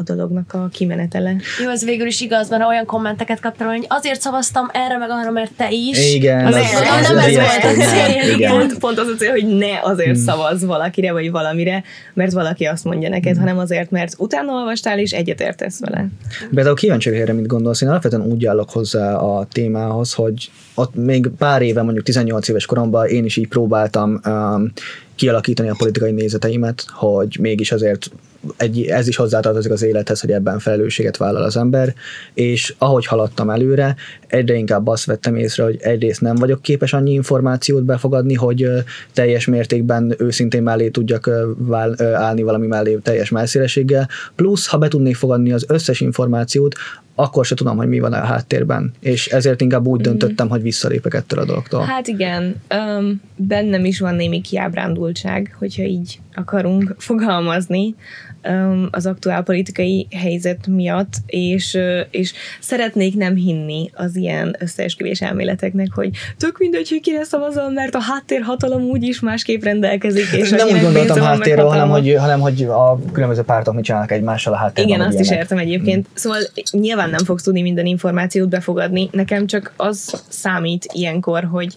[0.00, 1.36] a dolognak a kimenetele.
[1.64, 5.30] Jó, ez végül is igaz, mert olyan kommenteket kaptam, hogy azért szavaztam erre meg arra,
[5.30, 6.14] mert te is.
[6.14, 6.62] Igen, az, az,
[7.00, 8.34] az, nem ez volt a cél.
[8.34, 8.50] Igen.
[8.52, 10.24] Pont, pont az a cél, hogy ne azért hmm.
[10.24, 11.82] szavaz valakire vagy valamire,
[12.14, 13.40] mert valaki azt mondja neked, hmm.
[13.40, 16.06] hanem azért, mert utána olvastál és egyetértesz vele.
[16.54, 17.80] Például kíváncsi erre, mit gondolsz.
[17.80, 22.66] Én alapvetően úgy állok hozzá a témához, hogy ott még pár éve, mondjuk 18 éves
[22.66, 24.72] koromban én is így próbáltam um,
[25.14, 28.10] kialakítani a politikai nézeteimet, hogy mégis azért
[28.56, 31.94] egy, ez is hozzátartozik az élethez, hogy ebben felelősséget vállal az ember,
[32.34, 33.96] és ahogy haladtam előre,
[34.30, 38.68] egyre inkább azt vettem észre, hogy egyrészt nem vagyok képes annyi információt befogadni, hogy
[39.12, 41.30] teljes mértékben őszintén mellé tudjak
[41.98, 46.74] állni valami mellé teljes messzélességgel, plusz ha be tudnék fogadni az összes információt,
[47.14, 50.08] akkor se tudom, hogy mi van a háttérben, és ezért inkább úgy mm-hmm.
[50.08, 51.84] döntöttem, hogy visszalépek ettől a dologtól.
[51.84, 52.62] Hát igen,
[52.98, 57.94] um, bennem is van némi kiábrándultság, hogyha így akarunk fogalmazni
[58.90, 61.78] az aktuál politikai helyzet miatt, és,
[62.10, 67.94] és szeretnék nem hinni az ilyen összeesküvés elméleteknek, hogy tök mindegy, hogy kire szavazol, mert
[67.94, 70.32] a háttérhatalom úgyis másképp rendelkezik.
[70.32, 74.52] És nem úgy gondoltam háttérről, hanem hogy, hanem hogy a különböző pártok mit csinálnak egymással
[74.52, 74.94] a háttérben.
[74.94, 75.30] Igen, azt ilyenek.
[75.30, 76.06] is értem egyébként.
[76.06, 76.14] Hmm.
[76.14, 76.38] Szóval
[76.70, 79.08] nyilván nem fogsz tudni minden információt befogadni.
[79.12, 81.76] Nekem csak az számít ilyenkor, hogy,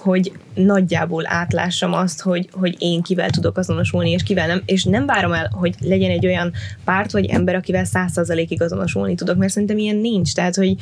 [0.00, 5.06] hogy nagyjából átlássam azt, hogy, hogy én kivel tudok azonosulni, és kivel nem, és nem
[5.06, 6.52] várom el, hogy legyen egy olyan
[6.84, 10.76] párt vagy ember, akivel százszerzalékig azonosulni tudok, mert szerintem ilyen nincs, tehát, hogy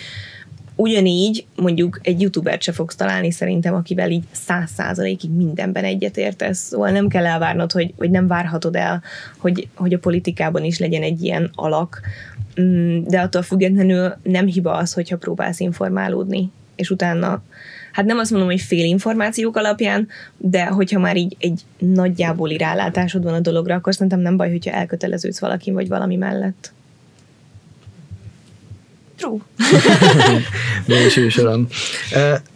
[0.74, 6.58] ugyanígy mondjuk egy youtubert se fogsz találni szerintem, akivel így száz százalékig mindenben egyetértesz.
[6.58, 9.02] Szóval nem kell elvárnod, hogy, vagy nem várhatod el,
[9.36, 12.00] hogy, hogy a politikában is legyen egy ilyen alak,
[12.60, 17.42] Mm, de attól függetlenül nem hiba az, hogyha próbálsz informálódni, és utána
[17.98, 23.22] hát nem azt mondom, hogy fél információk alapján, de hogyha már így egy nagyjából rálátásod
[23.22, 26.72] van a dologra, akkor szerintem nem baj, hogyha elköteleződsz valakin vagy valami mellett.
[29.16, 29.38] True.
[30.86, 31.68] Végső soron.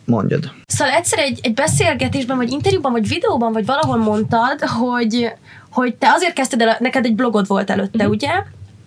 [0.04, 0.52] Mondjad.
[0.66, 5.32] Szóval egyszer egy, egy beszélgetésben, vagy interjúban, vagy videóban, vagy valahol mondtad, hogy,
[5.70, 8.12] hogy te azért kezdted el, neked egy blogod volt előtte, uh-huh.
[8.12, 8.30] ugye?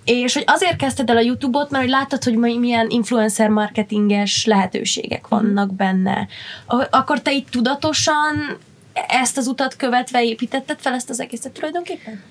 [0.05, 5.27] És hogy azért kezdted el a YouTube-ot, mert hogy láttad, hogy milyen influencer marketinges lehetőségek
[5.27, 6.27] vannak benne.
[6.89, 8.57] Akkor te itt tudatosan
[9.07, 12.23] ezt az utat követve építetted fel ezt az egészet tulajdonképpen?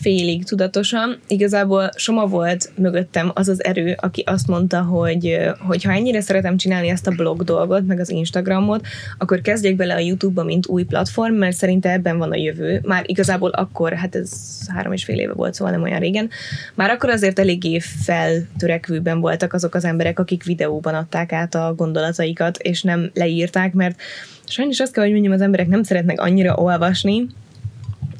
[0.00, 1.18] Félig tudatosan.
[1.26, 6.56] Igazából Soma volt mögöttem az az erő, aki azt mondta, hogy, hogy ha ennyire szeretem
[6.56, 8.86] csinálni ezt a blog dolgot, meg az Instagramot,
[9.18, 12.80] akkor kezdjek bele a YouTube-ba, mint új platform, mert szerinte ebben van a jövő.
[12.84, 14.30] Már igazából akkor, hát ez
[14.68, 16.30] három és fél éve volt, szóval nem olyan régen,
[16.74, 22.58] már akkor azért eléggé feltörekvőben voltak azok az emberek, akik videóban adták át a gondolataikat,
[22.58, 24.00] és nem leírták, mert
[24.44, 27.26] sajnos azt kell, hogy mondjam, az emberek nem szeretnek annyira olvasni,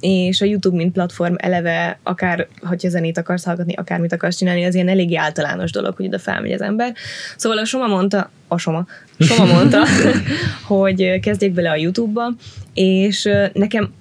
[0.01, 4.75] és a YouTube, mint platform eleve, akár, hogyha zenét akarsz hallgatni, akármit akarsz csinálni, az
[4.75, 6.95] ilyen eléggé általános dolog, hogy oda felmegy az ember.
[7.37, 8.87] Szóval a Soma mondta, a Soma,
[9.19, 9.87] Soma mondta,
[10.77, 12.33] hogy kezdjék bele a YouTube-ba,
[12.75, 13.95] és nekem,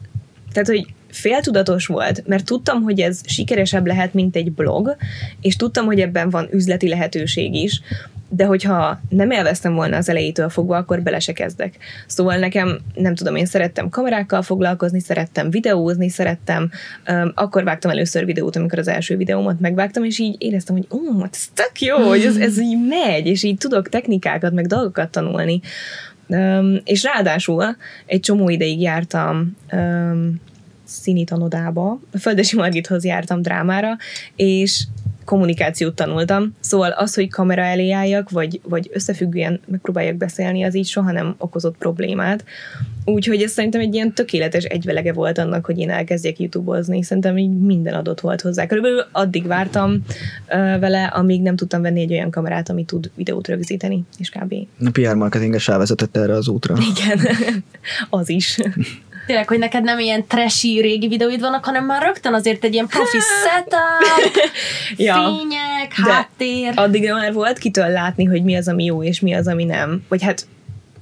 [0.52, 4.95] tehát, hogy féltudatos volt, mert tudtam, hogy ez sikeresebb lehet, mint egy blog,
[5.41, 7.82] és tudtam, hogy ebben van üzleti lehetőség is,
[8.30, 11.78] de hogyha nem élveztem volna az elejétől fogva, akkor bele se kezdek.
[12.08, 16.69] Szóval nekem, nem tudom, én szerettem kamerákkal foglalkozni, szerettem videózni, szerettem,
[17.08, 21.19] um, akkor vágtam először videót, amikor az első videómat megvágtam, és így éreztem, hogy ó,
[21.21, 25.10] hát ez tök jó, hogy ez, ez így megy, és így tudok technikákat, meg dolgokat
[25.10, 25.62] tanulni.
[26.28, 27.75] Um, és ráadásul
[28.06, 30.41] egy csomó ideig jártam um,
[30.86, 33.98] színi tanodába, a Földesi Margithoz jártam drámára,
[34.36, 34.86] és
[35.26, 40.88] kommunikációt tanultam, szóval az, hogy kamera elé álljak, vagy, vagy összefüggően megpróbáljak beszélni, az így
[40.88, 42.43] soha nem okozott problémát.
[43.06, 47.04] Úgyhogy ez szerintem egy ilyen tökéletes egyvelege volt annak, hogy én elkezdjek YouTube-ozni.
[47.04, 48.65] Szerintem így minden adott volt hozzá.
[48.65, 50.00] Körülbelül addig vártam uh,
[50.80, 54.54] vele, amíg nem tudtam venni egy olyan kamerát, ami tud videót rögzíteni, és kb.
[54.86, 56.76] A PR marketinges elvezetett erre az útra.
[56.95, 57.19] Igen,
[58.10, 58.58] az is.
[59.26, 62.88] Tényleg, hogy neked nem ilyen trashy régi videóid vannak, hanem már rögtön azért egy ilyen
[62.88, 64.36] profi setup,
[65.08, 65.14] ja.
[65.14, 66.72] fények, De háttér.
[66.76, 70.04] Addig már volt kitől látni, hogy mi az, ami jó, és mi az, ami nem.
[70.10, 70.46] Vagy hát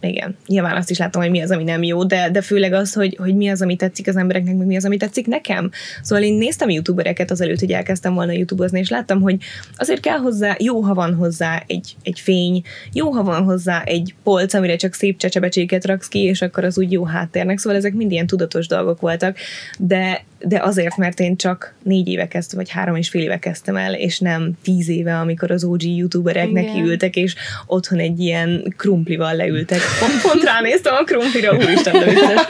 [0.10, 2.94] igen, nyilván azt is látom, hogy mi az, ami nem jó, de, de főleg az,
[2.94, 5.72] hogy, hogy mi az, ami tetszik az embereknek, meg mi az, ami tetszik nekem.
[6.02, 9.38] Szóval én néztem youtubereket azelőtt, hogy elkezdtem volna youtubeozni, és láttam, hogy
[9.76, 12.62] azért kell hozzá, jó, ha van hozzá egy, egy fény,
[12.94, 16.78] jó, ha van hozzá egy polc, amire csak szép csecsebecséket raksz ki, és akkor az
[16.78, 17.58] úgy jó háttérnek.
[17.58, 19.38] Szóval ezek mind ilyen tudatos dolgok voltak,
[19.80, 23.76] de de azért, mert én csak négy éve kezdtem, vagy három és fél éve kezdtem
[23.76, 26.64] el, és nem tíz éve, amikor az OG youtuberek Igen.
[26.64, 29.80] nekiültek, és otthon egy ilyen krumplival leültek.
[30.00, 32.48] Pont, pont ránéztem a krumplira, úristen, de vicces.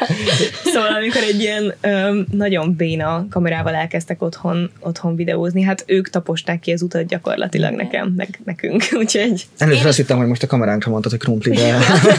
[0.63, 6.59] Szóval amikor egy ilyen öm, nagyon béna kamerával elkezdtek otthon, otthon videózni, hát ők taposták
[6.59, 7.85] ki az utat gyakorlatilag Igen.
[7.85, 9.45] nekem, meg nekünk, úgyhogy...
[9.57, 11.77] Először azt hittem, hogy most a kameránkra mondtad, hogy krumpli, de...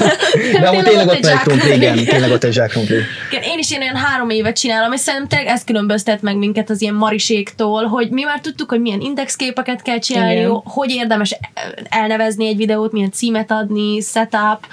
[0.61, 2.97] de amúgy tényleg ott egy krumpli, igen, tényleg ott egy zsák krumpli.
[3.31, 6.95] Igen, én is ilyen három évet csinálom, és szerintem ez különböztet meg minket az ilyen
[6.95, 10.61] mariséktól, hogy mi már tudtuk, hogy milyen indexképeket kell csinálni, Igen.
[10.65, 11.39] hogy érdemes
[11.89, 14.67] elnevezni egy videót, milyen címet adni, setup,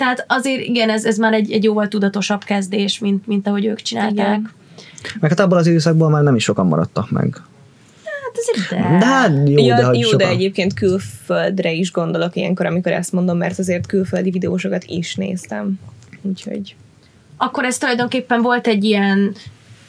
[0.00, 3.82] tehát azért igen, ez, ez már egy, egy jóval tudatosabb kezdés, mint, mint ahogy ők
[3.82, 4.38] csinálták.
[4.38, 4.50] Igen.
[5.20, 7.36] Meg hát abban az időszakból már nem is sokan maradtak meg.
[8.04, 8.98] Hát azért de.
[8.98, 10.18] De hát jó, ja, de, hogy jó sokan.
[10.18, 15.78] de egyébként külföldre is gondolok ilyenkor, amikor ezt mondom, mert azért külföldi videósokat is néztem.
[16.22, 16.76] Úgyhogy...
[17.36, 19.34] Akkor ez tulajdonképpen volt egy ilyen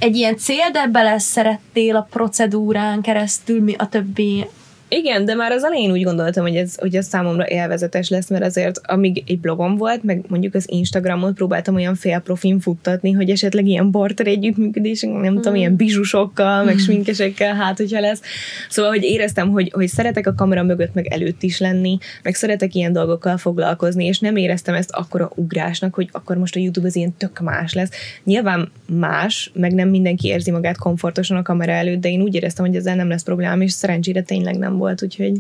[0.02, 4.48] egy ilyen cél, de bele szerettél a procedúrán keresztül mi a többi
[4.96, 8.44] igen, de már az elején úgy gondoltam, hogy ez, hogy ez számomra élvezetes lesz, mert
[8.44, 13.68] azért amíg egy blogom volt, meg mondjuk az Instagramot próbáltam olyan félprofin futtatni, hogy esetleg
[13.68, 15.36] ilyen barter együttműködés, nem mm.
[15.36, 18.22] tudom, ilyen bizsusokkal, meg sminkesekkel, hát hogyha lesz.
[18.70, 22.76] Szóval, hogy éreztem, hogy, hogy szeretek a kamera mögött, meg előtt is lenni, meg szeretek
[22.76, 26.96] ilyen dolgokkal foglalkozni, és nem éreztem ezt akkora ugrásnak, hogy akkor most a YouTube az
[26.96, 27.90] ilyen tök más lesz.
[28.24, 32.66] Nyilván más, meg nem mindenki érzi magát komfortosan a kamera előtt, de én úgy éreztem,
[32.66, 35.32] hogy ezzel nem lesz problémám, és szerencsére tényleg nem volt, úgyhogy...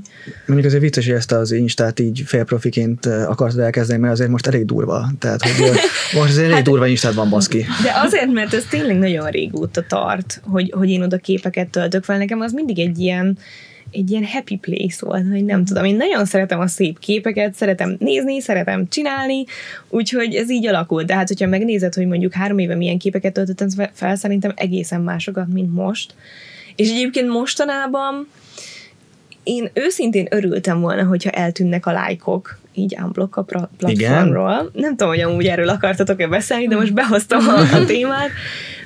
[0.45, 4.65] Mondjuk azért vicces, hogy ezt az Instát így félprofiként akartad elkezdeni, mert azért most elég
[4.65, 5.12] durva.
[5.19, 5.69] Tehát, hogy
[6.19, 7.65] most azért elég hát, durva Instát van, baszki.
[7.84, 12.17] De azért, mert ez tényleg nagyon régóta tart, hogy, hogy én oda képeket töltök fel.
[12.17, 13.38] Nekem az mindig egy ilyen,
[13.91, 17.95] egy ilyen happy place volt, hogy nem tudom, én nagyon szeretem a szép képeket, szeretem
[17.99, 19.43] nézni, szeretem csinálni,
[19.89, 21.06] úgyhogy ez így alakult.
[21.06, 25.47] De hát, hogyha megnézed, hogy mondjuk három éve milyen képeket töltöttem fel, szerintem egészen másokat,
[25.47, 26.13] mint most.
[26.75, 28.27] És egyébként mostanában
[29.43, 33.41] én őszintén örültem volna, hogyha eltűnnek a lájkok, így unblock a
[33.77, 34.51] platformról.
[34.51, 34.69] Igen?
[34.73, 38.30] Nem tudom, hogy amúgy erről akartatok-e beszélni, de most behoztam a, a témát,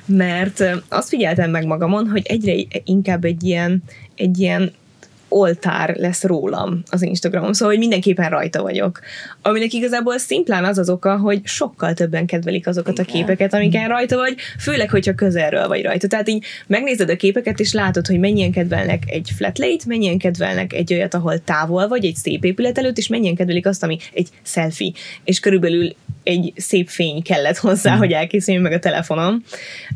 [0.06, 3.82] mert azt figyeltem meg magamon, hogy egyre inkább egy ilyen,
[4.16, 4.72] egy ilyen
[5.36, 9.00] oltár lesz rólam az Instagramon, szóval hogy mindenképpen rajta vagyok.
[9.42, 14.16] Aminek igazából szimplán az az oka, hogy sokkal többen kedvelik azokat a képeket, amiken rajta
[14.16, 16.06] vagy, főleg, hogyha közelről vagy rajta.
[16.06, 20.72] Tehát így megnézed a képeket, és látod, hogy mennyien kedvelnek egy flat late, mennyien kedvelnek
[20.72, 24.28] egy olyat, ahol távol vagy, egy szép épület előtt, és mennyien kedvelik azt, ami egy
[24.42, 24.92] selfie.
[25.24, 25.94] És körülbelül
[26.26, 27.98] egy szép fény kellett hozzá, mm.
[27.98, 29.42] hogy elkészüljön meg a telefonom.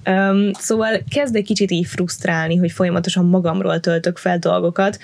[0.06, 4.98] Um, szóval kezd egy kicsit így frusztrálni, hogy folyamatosan magamról töltök fel dolgokat,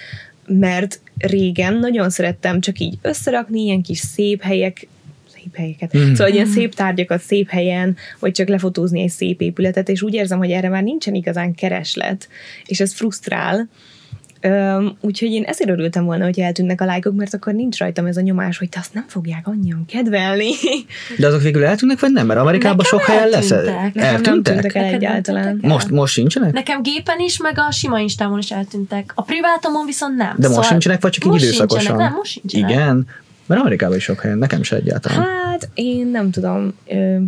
[0.47, 4.87] mert régen nagyon szerettem csak így összerakni ilyen kis szép helyek,
[5.35, 5.97] szép helyeket.
[5.97, 6.13] Mm.
[6.13, 10.39] Szóval ilyen szép tárgyakat szép helyen, vagy csak lefotózni egy szép épületet, és úgy érzem,
[10.39, 12.29] hogy erre már nincsen igazán kereslet,
[12.67, 13.69] és ez frusztrál,
[14.43, 18.17] Um, úgyhogy én ezért örültem volna, hogy eltűnnek a lájkok, mert akkor nincs rajtam ez
[18.17, 20.51] a nyomás, hogy te azt nem fogják annyian kedvelni.
[21.19, 22.27] De azok végül eltűnnek, vagy nem?
[22.27, 23.49] Mert Amerikában sok helyen lesz.
[23.49, 25.59] Nekem nem tűntek el egyáltalán.
[25.63, 26.53] Most, most sincsenek?
[26.53, 29.13] Nekem gépen is, meg a sima instámon is eltűntek.
[29.15, 30.27] A privátomon viszont nem.
[30.29, 31.81] De most szóval sincsenek, vagy csak így időszakosan?
[31.81, 32.71] Sincsenek, nem, most sincsenek.
[32.71, 33.07] Igen.
[33.47, 35.19] Mert Amerikában is sok helyen, nekem se egyáltalán.
[35.19, 36.73] Hát én nem tudom,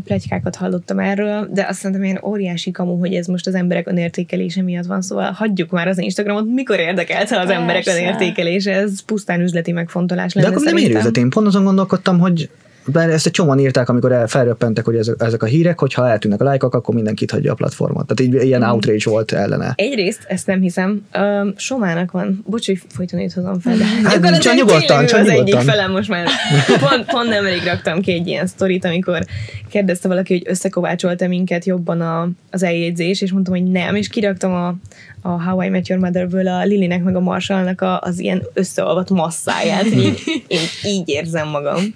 [0.05, 4.63] plegykákat hallottam erről, de azt szerintem ilyen óriási kamu, hogy ez most az emberek önértékelése
[4.63, 7.61] miatt van, szóval hagyjuk már az Instagramot, mikor érdekelte az Persze.
[7.61, 12.19] emberek önértékelése, ez pusztán üzleti megfontolás lenne De akkor nem érőzet, én pont azon gondolkodtam,
[12.19, 12.51] hogy
[12.93, 16.09] bár ezt egy csomóan írták, amikor el, felröppentek, hogy ezek, ezek a hírek, hogy ha
[16.09, 18.07] eltűnnek a lájkok, akkor mindenkit hagyja a platformot.
[18.07, 18.71] Tehát így ilyen mm.
[18.71, 19.73] outrage volt ellene.
[19.77, 21.07] Egyrészt ezt nem hiszem.
[21.15, 22.45] Uh, Somának van.
[22.47, 23.77] Bocs, hogy folyton itt hozom fel.
[23.77, 25.59] De hát, csak nyugodtan, csak az nyugodtan.
[25.59, 26.27] egyik felem most már.
[26.67, 29.25] Pont, pont nemrég raktam ki egy ilyen sztorit, amikor
[29.69, 34.53] kérdezte valaki, hogy összekovácsolta minket jobban a, az eljegyzés, és mondtam, hogy nem, és kiraktam
[34.53, 34.75] a,
[35.23, 39.11] a How I Met Your Mother-ből a Lilinek meg a Marshallnak a, az ilyen összeolvat
[39.11, 39.87] masszáját.
[39.87, 41.95] Így, én így érzem magam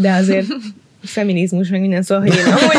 [0.00, 0.46] de azért
[1.02, 2.76] feminizmus, meg minden szó, hogy én amúgy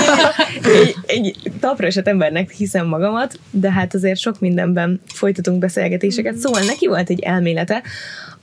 [1.05, 6.87] egy, egy esett embernek hiszem magamat, de hát azért sok mindenben folytatunk beszélgetéseket, szóval neki
[6.87, 7.81] volt egy elmélete,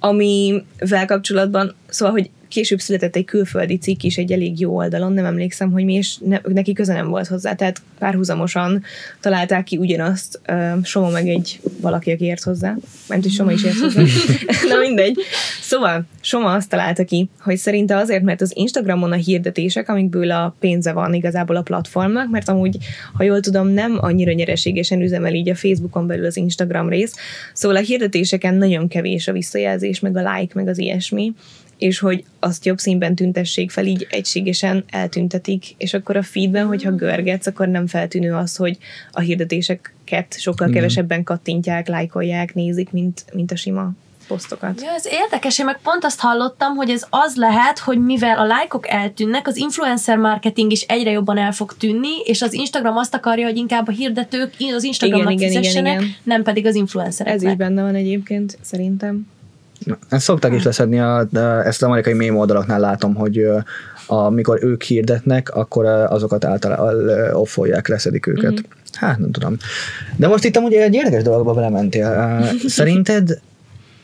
[0.05, 5.25] amivel kapcsolatban, szóval, hogy később született egy külföldi cikk is egy elég jó oldalon, nem
[5.25, 8.83] emlékszem, hogy mi, és ne, neki köze nem volt hozzá, tehát párhuzamosan
[9.21, 12.77] találták ki ugyanazt, uh, Soma meg egy valaki, aki ért hozzá,
[13.09, 14.03] mert is Soma is ért hozzá.
[14.71, 15.19] Na mindegy.
[15.61, 20.57] Szóval Soma azt találta ki, hogy szerinte azért, mert az Instagramon a hirdetések, amikből a
[20.61, 22.77] pénze van igazából a platformnak, mert amúgy,
[23.15, 27.15] ha jól tudom, nem annyira nyereségesen üzemel így a Facebookon belül az Instagram rész,
[27.53, 31.33] szóval a hirdetéseken nagyon kevés a visszajelzés, meg a like, meg az ilyesmi,
[31.79, 36.91] és hogy azt jobb színben tüntessék fel, így egységesen eltüntetik, és akkor a feedben, hogyha
[36.91, 36.97] mm.
[36.97, 38.79] görgetsz, akkor nem feltűnő az, hogy
[39.11, 43.93] a hirdetéseket sokkal kevesebben kattintják, lájkolják, nézik, mint, mint a sima
[44.27, 44.81] posztokat.
[44.83, 48.45] Ja, ez érdekes, én meg pont azt hallottam, hogy ez az lehet, hogy mivel a
[48.45, 53.15] lájkok eltűnnek, az influencer marketing is egyre jobban el fog tűnni, és az Instagram azt
[53.15, 56.17] akarja, hogy inkább a hirdetők az Instagramnak igen, igen, fizessenek, igen, igen.
[56.23, 57.43] nem pedig az influencereknek.
[57.43, 59.27] Ez is benne van egyébként, szerintem.
[60.09, 61.29] Ezt szokták is leszedni, a,
[61.65, 63.47] ezt az amerikai mém oldalaknál látom, hogy
[64.07, 68.53] amikor ők hirdetnek, akkor azokat általában offolják, leszedik őket.
[68.53, 68.63] Mm-hmm.
[68.93, 69.57] Hát nem tudom.
[70.17, 72.41] De most itt amúgy egy érdekes dologba belementél.
[72.67, 73.41] Szerinted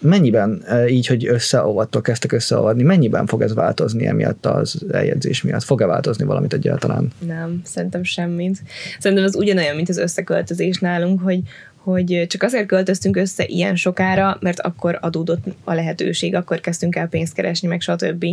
[0.01, 5.63] mennyiben így, hogy összeolvadtok, kezdtek összeolvadni, mennyiben fog ez változni emiatt az eljegyzés miatt?
[5.63, 7.09] Fog-e változni valamit egyáltalán?
[7.27, 8.63] Nem, szerintem semmit.
[8.99, 11.41] Szerintem az ugyanolyan, mint az összeköltözés nálunk, hogy,
[11.83, 17.09] hogy csak azért költöztünk össze ilyen sokára, mert akkor adódott a lehetőség, akkor kezdtünk el
[17.09, 18.27] pénzt keresni, meg stb.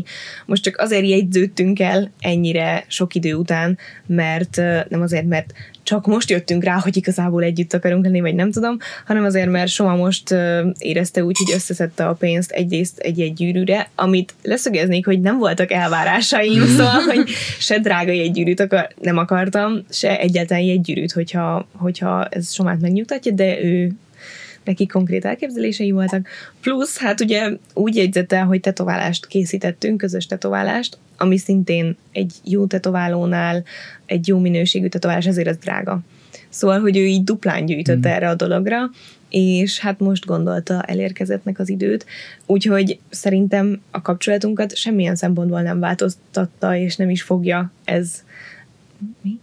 [0.45, 4.55] Most csak azért jegyződtünk el ennyire sok idő után, mert
[4.89, 5.53] nem azért, mert
[5.88, 9.71] csak most jöttünk rá, hogy igazából együtt akarunk lenni, vagy nem tudom, hanem azért, mert
[9.71, 10.36] Soma most
[10.78, 16.65] érezte úgy, hogy összeszedte a pénzt egyrészt egy-egy gyűrűre, amit leszögeznék, hogy nem voltak elvárásaim,
[16.78, 22.26] szóval, hogy se drága egy gyűrűt akar, nem akartam, se egyáltalán egy gyűrűt, hogyha, hogyha
[22.26, 23.91] ez Somát megnyugtatja, de ő
[24.67, 26.27] neki konkrét elképzelései voltak.
[26.62, 33.63] Plusz, hát ugye úgy jegyzette, hogy tetoválást készítettünk, közös tetoválást, ami szintén egy jó tetoválónál
[34.06, 35.99] egy jó minőségű tetoválás, ezért az drága.
[36.49, 38.12] Szóval, hogy ő így duplán gyűjtött mm.
[38.12, 38.89] erre a dologra,
[39.30, 42.06] és hát most gondolta elérkezettnek az időt,
[42.45, 48.23] úgyhogy szerintem a kapcsolatunkat semmilyen szempontból nem változtatta, és nem is fogja ez
[49.21, 49.39] mi?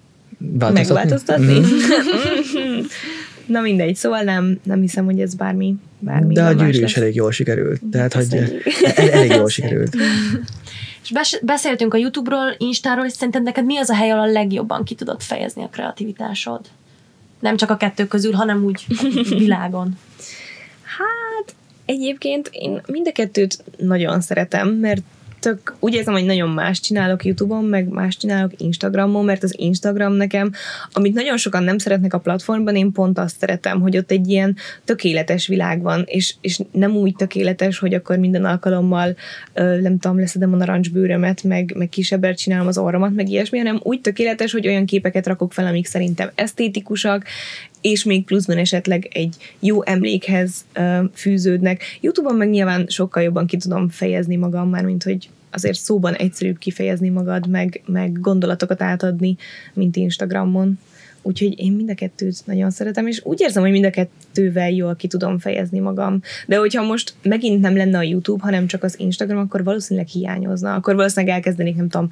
[0.73, 1.59] Megváltoztatni?
[1.59, 2.81] Mm-hmm.
[3.47, 7.15] Na mindegy, szóval nem, nem hiszem, hogy ez bármi, bármi De a gyűrű is elég
[7.15, 7.81] jól sikerült.
[7.91, 8.63] Tehát, hogy Köszönjük.
[8.95, 9.97] el- elég jól sikerült.
[11.03, 14.33] És bes- beszéltünk a YouTube-ról, Instáról, és szerinted neked mi az a hely, ahol a
[14.33, 16.61] legjobban ki tudod fejezni a kreativitásod?
[17.41, 18.87] Nem csak a kettő közül, hanem úgy
[19.29, 19.99] világon.
[20.83, 21.55] Hát
[21.85, 25.03] egyébként én mind a kettőt nagyon szeretem, mert
[25.45, 30.13] tök, úgy érzem, hogy nagyon más csinálok YouTube-on, meg más csinálok Instagramon, mert az Instagram
[30.13, 30.53] nekem,
[30.93, 34.57] amit nagyon sokan nem szeretnek a platformban, én pont azt szeretem, hogy ott egy ilyen
[34.85, 39.17] tökéletes világ van, és, és nem úgy tökéletes, hogy akkor minden alkalommal,
[39.55, 44.01] nem tudom, leszedem a narancsbőrömet, meg, meg kisebbet csinálom az orromat, meg ilyesmi, hanem úgy
[44.01, 47.25] tökéletes, hogy olyan képeket rakok fel, amik szerintem esztétikusak,
[47.85, 50.65] és még pluszban esetleg egy jó emlékhez
[51.15, 51.83] fűződnek.
[52.01, 56.59] Youtube-on meg nyilván sokkal jobban ki tudom fejezni magam, már mint hogy azért szóban egyszerűbb
[56.59, 59.37] kifejezni magad, meg, meg gondolatokat átadni,
[59.75, 60.79] mint Instagramon.
[61.27, 64.97] Úgyhogy én mind a kettőt nagyon szeretem, és úgy érzem, hogy mind a kettővel jól
[64.97, 66.21] ki tudom fejezni magam.
[66.47, 70.75] De hogyha most megint nem lenne a YouTube, hanem csak az Instagram, akkor valószínűleg hiányozna.
[70.75, 72.09] Akkor valószínűleg elkezdenék, nem tudom,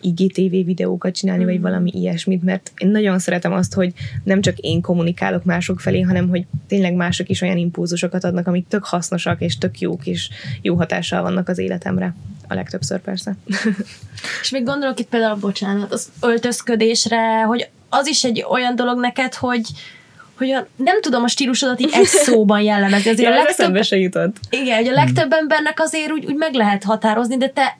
[0.00, 3.92] IGTV videókat csinálni, vagy valami ilyesmit, mert én nagyon szeretem azt, hogy
[4.24, 8.68] nem csak én kommunikálok mások felé, hanem hogy tényleg mások is olyan impulzusokat adnak, amik
[8.68, 10.28] tök hasznosak, és tök jók, és
[10.62, 12.14] jó hatással vannak az életemre.
[12.48, 13.36] A legtöbbször persze.
[14.42, 19.34] És még gondolok itt például, bocsánat, az öltözködésre, hogy az is egy olyan dolog neked,
[19.34, 19.62] hogy
[20.38, 23.10] hogy a, nem tudom a stílusodat így egy szóban jellemezni.
[23.10, 24.36] Azért Ja, a legtöbb, se jutott.
[24.50, 27.78] igen, hogy a legtöbb embernek azért úgy, úgy meg lehet határozni, de te,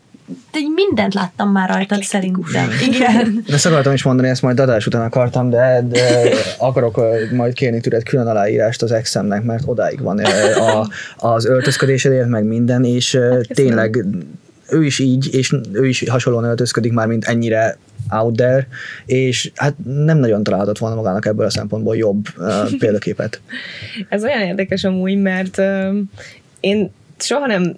[0.58, 2.70] így mindent láttam már rajtad szerintem.
[2.88, 3.42] Igen.
[3.46, 6.20] De ezt akartam is mondani, ezt majd adás után akartam, de, de
[6.58, 7.00] akarok
[7.32, 12.84] majd kérni tőled külön aláírást az exemnek, mert odáig van a, az öltözködésedért, meg minden,
[12.84, 14.04] és ö, tényleg
[14.70, 17.78] ő is így, és ő is hasonlóan öltözködik már, mint ennyire
[18.08, 18.66] out there,
[19.06, 23.40] és hát nem nagyon találhatott volna magának ebből a szempontból jobb uh, példaképet.
[24.08, 25.96] Ez olyan érdekes amúgy, mert uh,
[26.60, 27.76] én soha nem,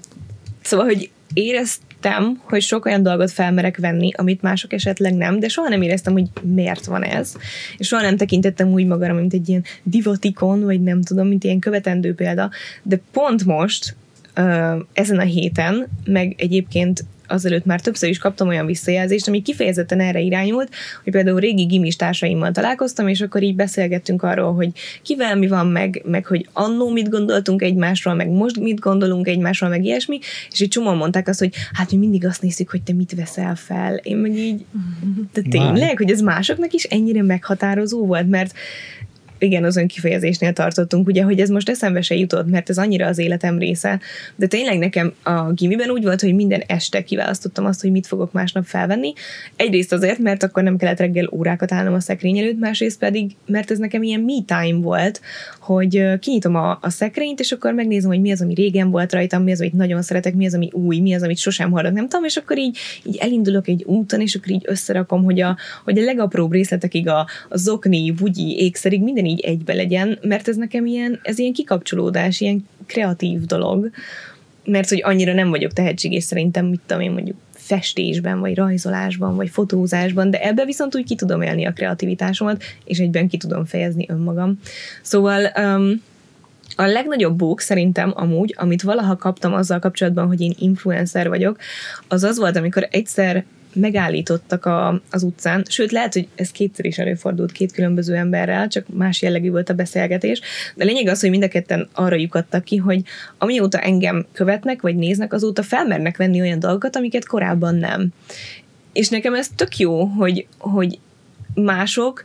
[0.63, 5.69] szóval, hogy éreztem, hogy sok olyan dolgot felmerek venni, amit mások esetleg nem, de soha
[5.69, 7.35] nem éreztem, hogy miért van ez.
[7.77, 11.59] És soha nem tekintettem úgy magamra, mint egy ilyen divatikon, vagy nem tudom, mint ilyen
[11.59, 12.51] követendő példa.
[12.83, 13.97] De pont most,
[14.93, 20.21] ezen a héten, meg egyébként azelőtt már többször is kaptam olyan visszajelzést, ami kifejezetten erre
[20.21, 24.69] irányult, hogy például régi gimis társaimmal találkoztam, és akkor így beszélgettünk arról, hogy
[25.03, 29.71] kivel mi van, meg, meg hogy annó mit gondoltunk egymásról, meg most mit gondolunk egymásról,
[29.71, 30.19] meg ilyesmi,
[30.51, 33.55] és így csomóan mondták azt, hogy hát mi mindig azt nézzük, hogy te mit veszel
[33.55, 33.95] fel.
[33.95, 34.65] Én meg így,
[35.33, 38.55] de tényleg, hogy ez másoknak is ennyire meghatározó volt, mert
[39.43, 43.19] igen, az önkifejezésnél tartottunk, ugye, hogy ez most eszembe se jutott, mert ez annyira az
[43.19, 44.01] életem része.
[44.37, 48.33] De tényleg nekem a gimiben úgy volt, hogy minden este kiválasztottam azt, hogy mit fogok
[48.33, 49.13] másnap felvenni.
[49.57, 53.71] Egyrészt azért, mert akkor nem kellett reggel órákat állnom a szekrény előtt, másrészt pedig, mert
[53.71, 55.21] ez nekem ilyen me time volt,
[55.61, 59.43] hogy kinyitom a, a szekrényt, és akkor megnézem, hogy mi az, ami régen volt rajtam,
[59.43, 62.09] mi az, amit nagyon szeretek, mi az, ami új, mi az, amit sosem hordok, nem
[62.09, 65.99] tudom, és akkor így, így elindulok egy úton, és akkor így összerakom, hogy a, hogy
[65.99, 70.87] a legapróbb részletekig a, a zokni, bugyi, ékszerig minden így egybe legyen, mert ez nekem
[70.87, 73.91] ilyen, ez ilyen kikapcsolódás, ilyen kreatív dolog,
[74.65, 79.49] mert hogy annyira nem vagyok tehetséges szerintem, mit tudom én mondjuk festésben, vagy rajzolásban, vagy
[79.51, 84.07] fotózásban, de ebbe viszont úgy ki tudom élni a kreativitásomat, és egyben ki tudom fejezni
[84.09, 84.59] önmagam.
[85.03, 86.03] Szóval um,
[86.77, 91.59] a legnagyobb bók szerintem amúgy, amit valaha kaptam azzal kapcsolatban, hogy én influencer vagyok,
[92.09, 96.99] az az volt, amikor egyszer megállítottak a, az utcán, sőt lehet, hogy ez kétszer is
[96.99, 100.41] előfordult két különböző emberrel, csak más jellegű volt a beszélgetés,
[100.75, 103.03] de lényeg az, hogy mind a ketten arra lyukadtak ki, hogy
[103.39, 108.09] amióta engem követnek, vagy néznek, azóta felmernek venni olyan dolgokat, amiket korábban nem.
[108.93, 110.99] És nekem ez tök jó, hogy, hogy
[111.55, 112.25] mások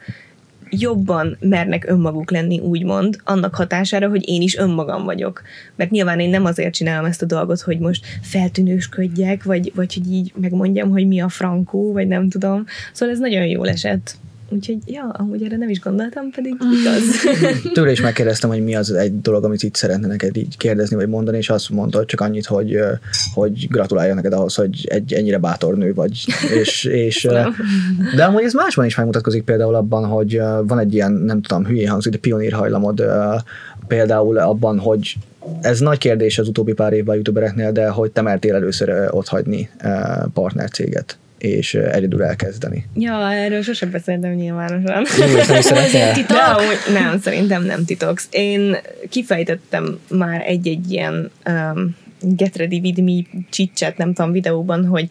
[0.70, 5.42] jobban mernek önmaguk lenni, úgymond, annak hatására, hogy én is önmagam vagyok.
[5.76, 10.12] Mert nyilván én nem azért csinálom ezt a dolgot, hogy most feltűnősködjek, vagy, vagy hogy
[10.12, 12.66] így megmondjam, hogy mi a frankó, vagy nem tudom.
[12.94, 14.18] Szóval ez nagyon jól esett.
[14.50, 17.04] Úgyhogy, ja, amúgy erre nem is gondoltam, pedig igaz.
[17.74, 21.08] Tőle is megkérdeztem, hogy mi az egy dolog, amit itt szeretne neked így kérdezni, vagy
[21.08, 22.80] mondani, és azt mondta csak annyit, hogy,
[23.34, 26.26] hogy gratulálja neked ahhoz, hogy egy ennyire bátor nő vagy.
[26.62, 27.28] És, és,
[28.16, 31.90] de amúgy ez másban is megmutatkozik például abban, hogy van egy ilyen, nem tudom, hülyén
[31.90, 33.36] hangzik, de pionírhajlamod ö,
[33.88, 35.16] például abban, hogy
[35.62, 39.08] ez nagy kérdés az utóbbi pár évben a youtubereknél, de hogy te mertél először ö,
[39.10, 39.88] otthagyni ö,
[40.34, 42.86] partnercéget és egyedül elkezdeni.
[42.96, 45.06] ja, erről sosem beszéltem nyilvánosan.
[45.62, 46.14] Szeretnél?
[46.14, 46.38] Titok?
[46.38, 48.20] De amúgy nem, szerintem nem titok.
[48.30, 48.78] Én
[49.10, 55.08] kifejtettem már egy-egy ilyen um, Get Ready With Me csicset, nem tudom, videóban, hogy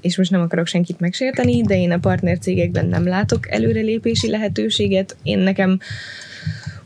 [0.00, 5.16] és most nem akarok senkit megsérteni, de én a partnercégekben nem látok előrelépési lehetőséget.
[5.22, 5.78] Én nekem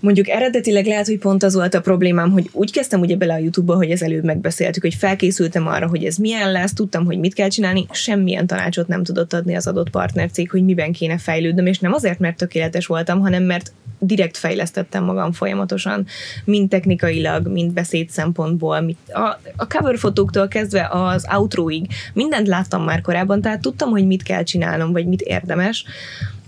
[0.03, 3.39] Mondjuk eredetileg lehet, hogy pont az volt a problémám, hogy úgy kezdtem ugye bele a
[3.39, 7.35] YouTube-ba, hogy ez előbb megbeszéltük, hogy felkészültem arra, hogy ez milyen lesz, tudtam, hogy mit
[7.35, 11.79] kell csinálni, semmilyen tanácsot nem tudott adni az adott partnercég, hogy miben kéne fejlődnöm, és
[11.79, 16.07] nem azért, mert tökéletes voltam, hanem mert direkt fejlesztettem magam folyamatosan,
[16.45, 23.01] mind technikailag, mind beszéd szempontból, a, a cover fotóktól kezdve az outroig, mindent láttam már
[23.01, 25.85] korábban, tehát tudtam, hogy mit kell csinálnom, vagy mit érdemes,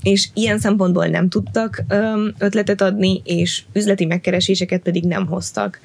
[0.05, 1.83] és ilyen szempontból nem tudtak
[2.39, 5.81] ötletet adni, és üzleti megkereséseket pedig nem hoztak.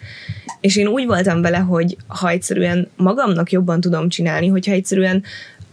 [0.61, 5.23] És én úgy voltam vele, hogy ha egyszerűen magamnak jobban tudom csinálni, hogyha egyszerűen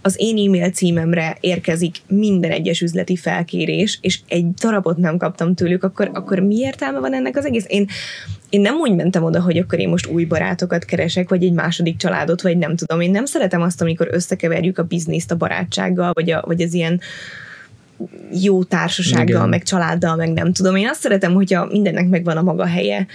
[0.03, 5.85] az én e-mail címemre érkezik minden egyes üzleti felkérés, és egy darabot nem kaptam tőlük,
[5.85, 7.65] akkor, akkor mi értelme van ennek az egész?
[7.69, 7.87] Én,
[8.51, 11.97] én nem úgy mentem oda, hogy akkor én most új barátokat keresek, vagy egy második
[11.97, 13.01] családot, vagy nem tudom.
[13.01, 17.01] Én nem szeretem azt, amikor összekeverjük a bizniszt a barátsággal, vagy, a, vagy az ilyen
[18.43, 19.49] jó társasággal, Igen.
[19.49, 20.77] meg családdal, meg nem tudom.
[20.77, 23.07] Én azt szeretem, hogyha mindennek megvan a maga helye.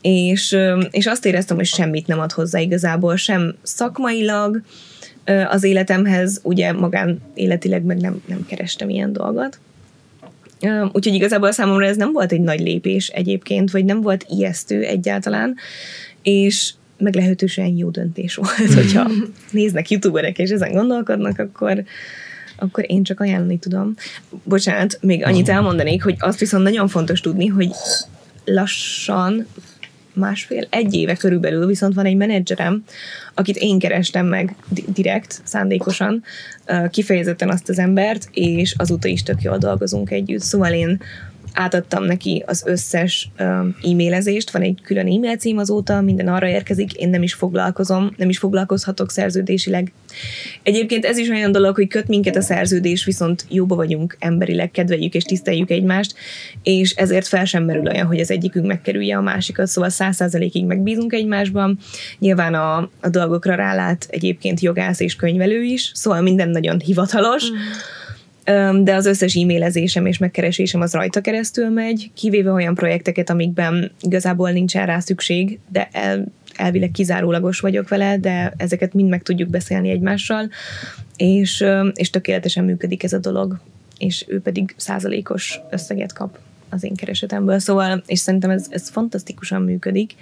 [0.00, 0.56] És,
[0.90, 4.62] és azt éreztem, hogy semmit nem ad hozzá igazából, sem szakmailag,
[5.48, 9.58] az életemhez, ugye magán életileg meg nem, nem kerestem ilyen dolgot.
[10.92, 15.54] Úgyhogy igazából számomra ez nem volt egy nagy lépés egyébként, vagy nem volt ijesztő egyáltalán,
[16.22, 19.10] és meglehetősen jó döntés volt, hogyha
[19.50, 21.84] néznek youtuberek és ezen gondolkodnak, akkor,
[22.64, 23.94] akkor én csak ajánlani tudom.
[24.42, 27.70] Bocsánat, még annyit elmondanék, hogy azt viszont nagyon fontos tudni, hogy
[28.44, 29.46] lassan
[30.12, 32.84] másfél, egy éve körülbelül, viszont van egy menedzserem,
[33.34, 34.56] akit én kerestem meg
[34.86, 36.22] direkt, szándékosan,
[36.90, 40.40] kifejezetten azt az embert, és azóta is tök jól dolgozunk együtt.
[40.40, 41.00] Szóval én
[41.54, 43.30] átadtam neki az összes
[43.82, 48.28] e-mailezést, van egy külön e-mail cím azóta, minden arra érkezik, én nem is foglalkozom, nem
[48.28, 49.92] is foglalkozhatok szerződésileg.
[50.62, 55.14] Egyébként ez is olyan dolog, hogy köt minket a szerződés, viszont jóba vagyunk emberileg, kedveljük
[55.14, 56.14] és tiszteljük egymást,
[56.62, 60.64] és ezért fel sem merül olyan, hogy az egyikünk megkerülje a másikat, szóval száz százalékig
[60.64, 61.78] megbízunk egymásban.
[62.18, 67.50] Nyilván a, a dolgokra rálát egyébként jogász és könyvelő is, szóval minden nagyon hivatalos.
[67.50, 67.54] Mm
[68.82, 74.50] de az összes e-mailezésem és megkeresésem az rajta keresztül megy, kivéve olyan projekteket, amikben igazából
[74.50, 76.24] nincsen rá szükség, de el,
[76.56, 80.50] elvileg kizárólagos vagyok vele, de ezeket mind meg tudjuk beszélni egymással,
[81.16, 81.64] és,
[81.94, 83.60] és tökéletesen működik ez a dolog,
[83.98, 86.38] és ő pedig százalékos összeget kap
[86.68, 90.14] az én keresetemből, szóval, és szerintem ez, ez fantasztikusan működik.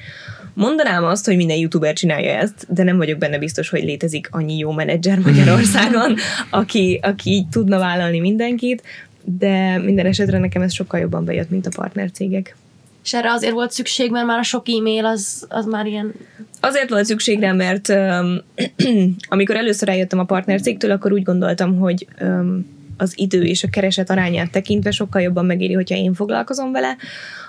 [0.54, 4.56] Mondanám azt, hogy minden youtuber csinálja ezt, de nem vagyok benne biztos, hogy létezik annyi
[4.58, 6.14] jó menedzser Magyarországon,
[6.50, 8.82] aki, aki így tudna vállalni mindenkit,
[9.24, 12.56] de minden esetre nekem ez sokkal jobban bejött, mint a partnercégek.
[13.04, 16.12] És erre azért volt szükség, mert már a sok e-mail az, az már ilyen...
[16.60, 18.42] Azért volt szükség rá, mert um,
[19.28, 24.10] amikor először eljöttem a partnercégtől, akkor úgy gondoltam, hogy um, az idő és a kereset
[24.10, 26.96] arányát tekintve sokkal jobban megéri, hogyha én foglalkozom vele.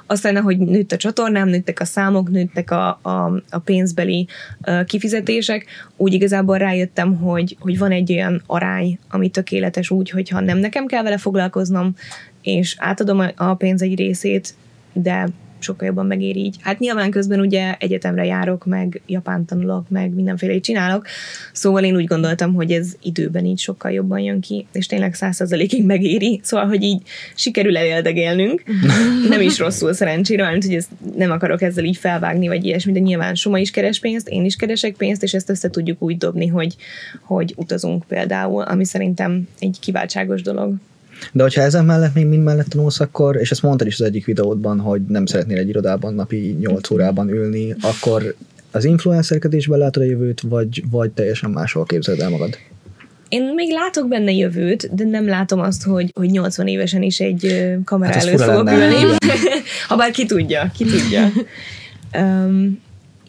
[0.06, 4.28] Aztán, ahogy nőtt a csatornám, nőttek a számok, nőttek a, a, a pénzbeli
[4.86, 5.66] kifizetések,
[5.98, 10.86] úgy igazából rájöttem, hogy, hogy van egy olyan arány, ami tökéletes úgy, hogyha nem nekem
[10.86, 11.96] kell vele foglalkoznom,
[12.42, 14.54] és átadom a pénz egy részét,
[14.94, 15.28] de
[15.64, 16.56] sokkal jobban megéri így.
[16.62, 21.06] Hát nyilván közben ugye egyetemre járok, meg japán tanulok, meg mindenféle csinálok,
[21.52, 25.86] szóval én úgy gondoltam, hogy ez időben így sokkal jobban jön ki, és tényleg százszerzalékig
[25.86, 27.02] megéri, szóval, hogy így
[27.36, 28.64] sikerül eléldegélnünk,
[29.30, 33.00] nem is rosszul szerencsére, mert hogy ezt nem akarok ezzel így felvágni, vagy ilyesmi, de
[33.00, 36.48] nyilván Soma is keres pénzt, én is keresek pénzt, és ezt össze tudjuk úgy dobni,
[36.48, 36.76] hogy,
[37.22, 40.76] hogy utazunk például, ami szerintem egy kiváltságos dolog.
[41.32, 44.26] De hogyha ezen mellett még mind mellett tanulsz, akkor, és ezt mondtad is az egyik
[44.26, 48.36] videódban, hogy nem szeretnél egy irodában napi 8 órában ülni, akkor
[48.72, 52.58] az influencerkedésben látod a jövőt, vagy, vagy teljesen máshol képzeled el magad?
[53.30, 57.74] Én még látok benne jövőt, de nem látom azt, hogy, hogy 80 évesen is egy
[57.86, 58.96] kamera hát előtt fogok ülni.
[59.88, 61.32] Habár ki tudja, ki tudja.
[62.22, 62.80] um,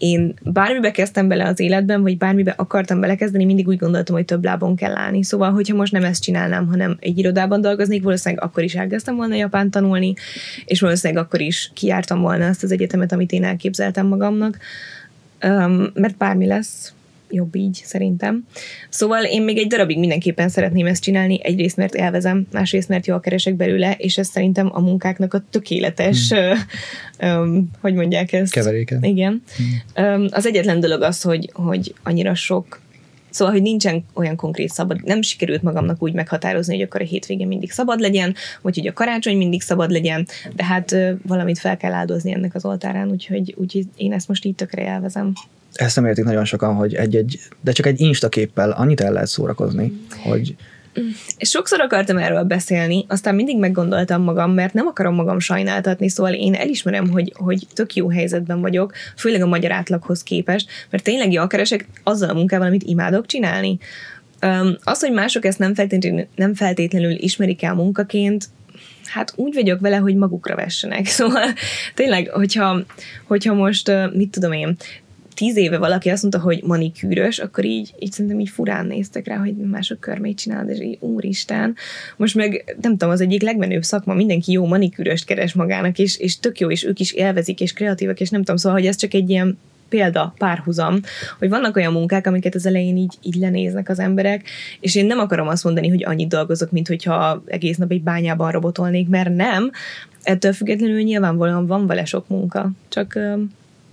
[0.05, 4.45] én bármibe kezdtem bele az életben, vagy bármibe akartam belekezdeni, mindig úgy gondoltam, hogy több
[4.45, 5.23] lábon kell állni.
[5.23, 9.35] Szóval, hogyha most nem ezt csinálnám, hanem egy irodában dolgoznék, valószínűleg akkor is elkezdtem volna
[9.35, 10.15] japán tanulni,
[10.65, 14.59] és valószínűleg akkor is kiártam volna azt az egyetemet, amit én elképzeltem magamnak.
[15.45, 16.94] Um, mert bármi lesz,
[17.35, 18.47] jobb így, szerintem.
[18.89, 23.21] Szóval én még egy darabig mindenképpen szeretném ezt csinálni, egyrészt mert élvezem, másrészt mert jól
[23.21, 27.41] keresek belőle, és ez szerintem a munkáknak a tökéletes, hmm.
[27.41, 28.53] um, hogy mondják ezt?
[28.53, 28.99] Keveréke.
[29.01, 29.43] Igen.
[29.57, 30.05] Hmm.
[30.05, 32.83] Um, az egyetlen dolog az, hogy, hogy annyira sok
[33.35, 37.47] Szóval, hogy nincsen olyan konkrét szabad, nem sikerült magamnak úgy meghatározni, hogy akkor a hétvége
[37.47, 41.93] mindig szabad legyen, vagy hogy a karácsony mindig szabad legyen, de hát valamit fel kell
[41.93, 45.33] áldozni ennek az oltárán, úgyhogy, úgyhogy én ezt most így tökre élvezem
[45.75, 49.93] ezt nem értik nagyon sokan, hogy egy-egy, de csak egy instaképpel annyit el lehet szórakozni,
[50.23, 50.57] hogy
[51.39, 56.55] sokszor akartam erről beszélni, aztán mindig meggondoltam magam, mert nem akarom magam sajnáltatni, szóval én
[56.55, 61.47] elismerem, hogy, hogy tök jó helyzetben vagyok, főleg a magyar átlaghoz képest, mert tényleg jól
[61.47, 63.79] keresek azzal a munkával, amit imádok csinálni.
[64.85, 68.49] Az, hogy mások ezt nem feltétlenül, nem feltétlenül ismerik el munkaként,
[69.05, 71.07] hát úgy vagyok vele, hogy magukra vessenek.
[71.15, 71.53] Szóval
[71.95, 72.81] tényleg, hogyha,
[73.27, 74.77] hogyha most, mit tudom én,
[75.35, 79.37] tíz éve valaki azt mondta, hogy manikűrös, akkor így, így szerintem így furán néztek rá,
[79.37, 81.77] hogy mások körmét csinálod, és így úristen.
[82.17, 86.39] Most meg nem tudom, az egyik legmenőbb szakma, mindenki jó manikűröst keres magának, és, és
[86.39, 89.15] tök jó, és ők is élvezik, és kreatívak, és nem tudom, szóval, hogy ez csak
[89.15, 89.59] egy ilyen
[89.89, 91.01] példa, párhuzam,
[91.39, 94.49] hogy vannak olyan munkák, amiket az elején így, így lenéznek az emberek,
[94.81, 98.51] és én nem akarom azt mondani, hogy annyit dolgozok, mint hogyha egész nap egy bányában
[98.51, 99.71] robotolnék, mert nem,
[100.23, 103.19] ettől függetlenül nyilvánvalóan van vele sok munka, csak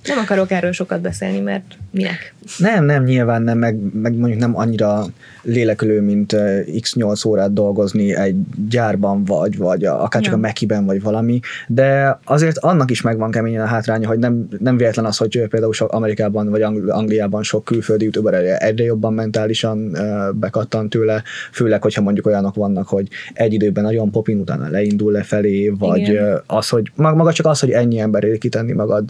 [0.04, 2.34] nem akarok erről sokat beszélni, mert minek?
[2.58, 5.06] Nem, nem, nyilván nem, meg, meg mondjuk nem annyira
[5.42, 6.36] lélekülő, mint
[6.66, 8.36] x8 órát dolgozni egy
[8.70, 10.38] gyárban vagy, vagy a, akár csak ja.
[10.38, 14.78] a Mekiben, vagy valami, de azért annak is megvan keményen a hátránya, hogy nem, nem
[14.78, 19.98] véletlen az, hogy például sok Amerikában vagy Angliában sok külföldi youtuber egyre jobban mentálisan
[20.34, 25.70] bekattan tőle, főleg, hogyha mondjuk olyanok vannak, hogy egy időben nagyon popin, utána leindul lefelé,
[25.70, 26.42] vagy Igen.
[26.48, 29.04] az, hogy maga csak az, hogy ennyi ember kitenni magad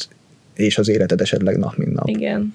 [0.62, 2.07] és az életed esetleg nap, mint nap.
[2.07, 2.53] Igen.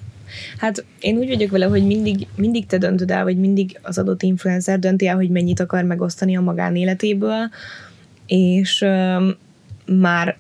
[0.58, 4.22] Hát én úgy vagyok vele, hogy mindig, mindig te döntöd el, vagy mindig az adott
[4.22, 7.50] influencer dönti el, hogy mennyit akar megosztani a magánéletéből,
[8.26, 9.36] és um,
[9.98, 10.36] már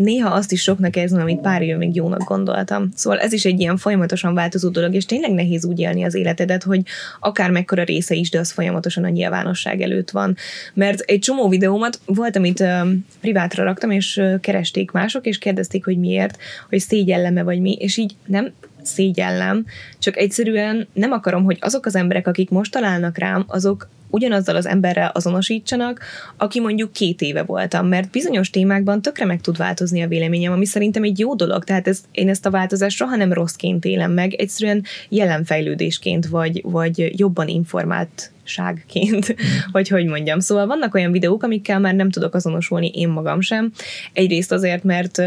[0.00, 2.88] néha azt is soknak érzem, amit pár éve még jónak gondoltam.
[2.94, 6.62] Szóval ez is egy ilyen folyamatosan változó dolog, és tényleg nehéz úgy élni az életedet,
[6.62, 6.82] hogy
[7.20, 10.36] akár mekkora része is, de az folyamatosan a nyilvánosság előtt van.
[10.74, 12.88] Mert egy csomó videómat volt, amit uh,
[13.20, 16.38] privátra raktam, és uh, keresték mások, és kérdezték, hogy miért,
[16.68, 19.66] hogy szégyelleme vagy mi, és így nem szégyellem,
[19.98, 24.66] csak egyszerűen nem akarom, hogy azok az emberek, akik most találnak rám, azok ugyanazzal az
[24.66, 26.00] emberrel azonosítsanak,
[26.36, 30.66] aki mondjuk két éve voltam, mert bizonyos témákban tökre meg tud változni a véleményem, ami
[30.66, 34.34] szerintem egy jó dolog, tehát ez, én ezt a változást soha nem rosszként élem meg,
[34.34, 39.34] egyszerűen jelenfejlődésként, vagy, vagy jobban informált ságként,
[39.72, 40.40] vagy hogy mondjam.
[40.40, 43.72] Szóval vannak olyan videók, amikkel már nem tudok azonosulni én magam sem.
[44.12, 45.18] Egyrészt azért, mert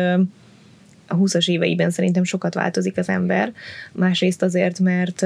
[1.08, 3.52] a 20-as éveiben szerintem sokat változik az ember,
[3.92, 5.26] másrészt azért, mert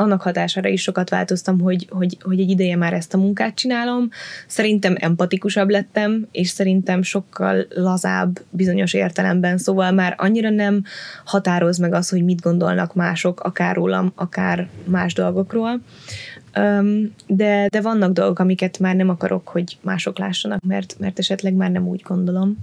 [0.00, 4.08] annak hatására is sokat változtam, hogy, hogy, hogy egy ideje már ezt a munkát csinálom.
[4.46, 10.82] Szerintem empatikusabb lettem, és szerintem sokkal lazább bizonyos értelemben, szóval már annyira nem
[11.24, 15.80] határoz meg az, hogy mit gondolnak mások, akár rólam, akár más dolgokról.
[17.26, 21.70] De, de vannak dolgok, amiket már nem akarok, hogy mások lássanak, mert, mert esetleg már
[21.70, 22.58] nem úgy gondolom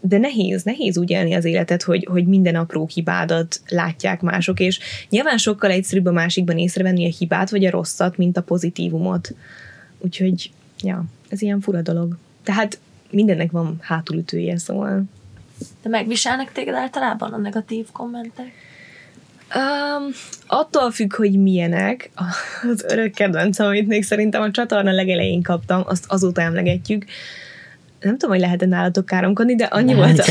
[0.00, 4.78] de nehéz, nehéz úgy élni az életet, hogy, hogy minden apró hibádat látják mások, és
[5.08, 9.34] nyilván sokkal egyszerűbb a másikban észrevenni a hibát vagy a rosszat, mint a pozitívumot.
[9.98, 10.50] Úgyhogy,
[10.82, 12.16] ja, ez ilyen fura dolog.
[12.42, 12.78] Tehát
[13.10, 15.02] mindennek van hátulütője, szóval.
[15.82, 18.52] De megviselnek téged általában a negatív kommentek?
[19.54, 20.10] Um,
[20.46, 22.10] attól függ, hogy milyenek.
[22.70, 27.04] Az örök kedvencem, amit még szerintem a csatorna legelején kaptam, azt azóta emlegetjük
[28.00, 30.24] nem tudom, hogy lehet-e nálatok káromkodni, de annyi volt, a,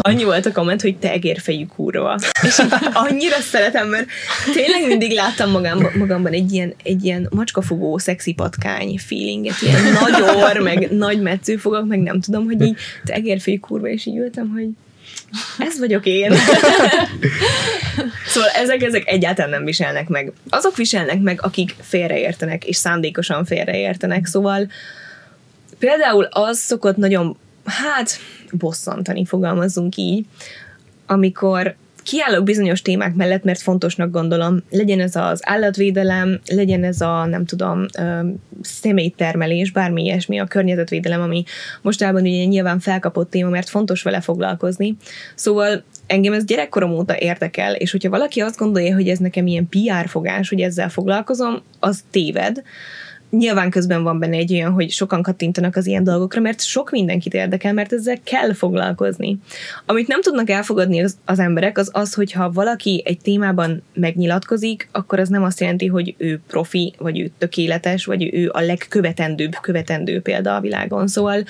[0.08, 2.18] annyi volt a komment, hogy te egérfejű kurva.
[2.42, 2.62] És
[2.92, 4.06] annyira szeretem, mert
[4.52, 10.22] tényleg mindig láttam magamban, magamban egy ilyen, egy ilyen macskafogó, szexi patkány feelinget, ilyen nagy
[10.36, 14.48] orr, meg nagy metszőfogak, meg nem tudom, hogy így te egérfejű kurva, és így ültem,
[14.48, 14.68] hogy
[15.58, 16.32] ez vagyok én.
[18.26, 20.32] szóval ezek, ezek egyáltalán nem viselnek meg.
[20.48, 24.68] Azok viselnek meg, akik félreértenek, és szándékosan félreértenek, szóval
[25.84, 28.10] Például az szokott nagyon, hát,
[28.52, 30.26] bosszantani, fogalmazzunk így,
[31.06, 37.24] amikor kiállok bizonyos témák mellett, mert fontosnak gondolom, legyen ez az állatvédelem, legyen ez a,
[37.24, 37.86] nem tudom,
[38.62, 41.44] személytermelés, bármi ilyesmi, a környezetvédelem, ami
[41.82, 44.96] mostában ugye nyilván felkapott téma, mert fontos vele foglalkozni.
[45.34, 49.68] Szóval engem ez gyerekkorom óta érdekel, és hogyha valaki azt gondolja, hogy ez nekem ilyen
[49.68, 52.62] PR fogás, hogy ezzel foglalkozom, az téved
[53.36, 57.34] nyilván közben van benne egy olyan, hogy sokan kattintanak az ilyen dolgokra, mert sok mindenkit
[57.34, 59.38] érdekel, mert ezzel kell foglalkozni.
[59.86, 65.18] Amit nem tudnak elfogadni az, az emberek, az az, hogyha valaki egy témában megnyilatkozik, akkor
[65.18, 70.20] az nem azt jelenti, hogy ő profi, vagy ő tökéletes, vagy ő a legkövetendőbb követendő
[70.20, 71.06] példa a világon.
[71.06, 71.44] Szóval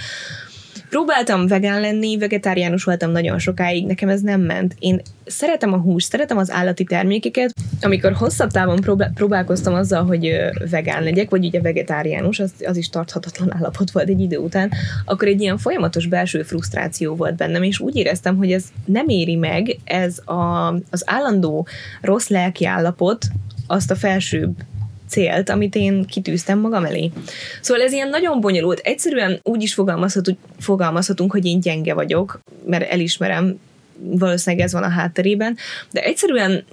[0.94, 4.74] Próbáltam vegán lenni, vegetáriánus voltam nagyon sokáig, nekem ez nem ment.
[4.78, 7.52] Én szeretem a húst, szeretem az állati termékeket.
[7.80, 10.36] Amikor hosszabb távon próbál, próbálkoztam azzal, hogy
[10.70, 14.70] vegán legyek, vagy ugye vegetáriánus, az, az is tarthatatlan állapot volt egy idő után,
[15.04, 19.36] akkor egy ilyen folyamatos belső frusztráció volt bennem, és úgy éreztem, hogy ez nem éri
[19.36, 21.66] meg, ez a, az állandó
[22.00, 23.26] rossz lelki állapot,
[23.66, 24.54] azt a felsőbb
[25.08, 27.10] célt, amit én kitűztem magam elé.
[27.60, 28.78] Szóval ez ilyen nagyon bonyolult.
[28.78, 33.58] Egyszerűen úgy is fogalmazhatunk, fogalmazhatunk hogy én gyenge vagyok, mert elismerem,
[33.98, 35.56] valószínűleg ez van a hátterében,
[35.90, 36.64] de egyszerűen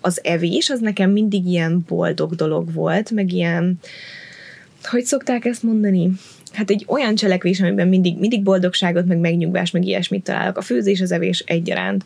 [0.00, 3.78] az evés az nekem mindig ilyen boldog dolog volt, meg ilyen,
[4.82, 6.10] hogy szokták ezt mondani?
[6.52, 10.56] Hát egy olyan cselekvés, amiben mindig, mindig boldogságot, meg megnyugvás, meg ilyesmit találok.
[10.56, 12.04] A főzés, az evés egyaránt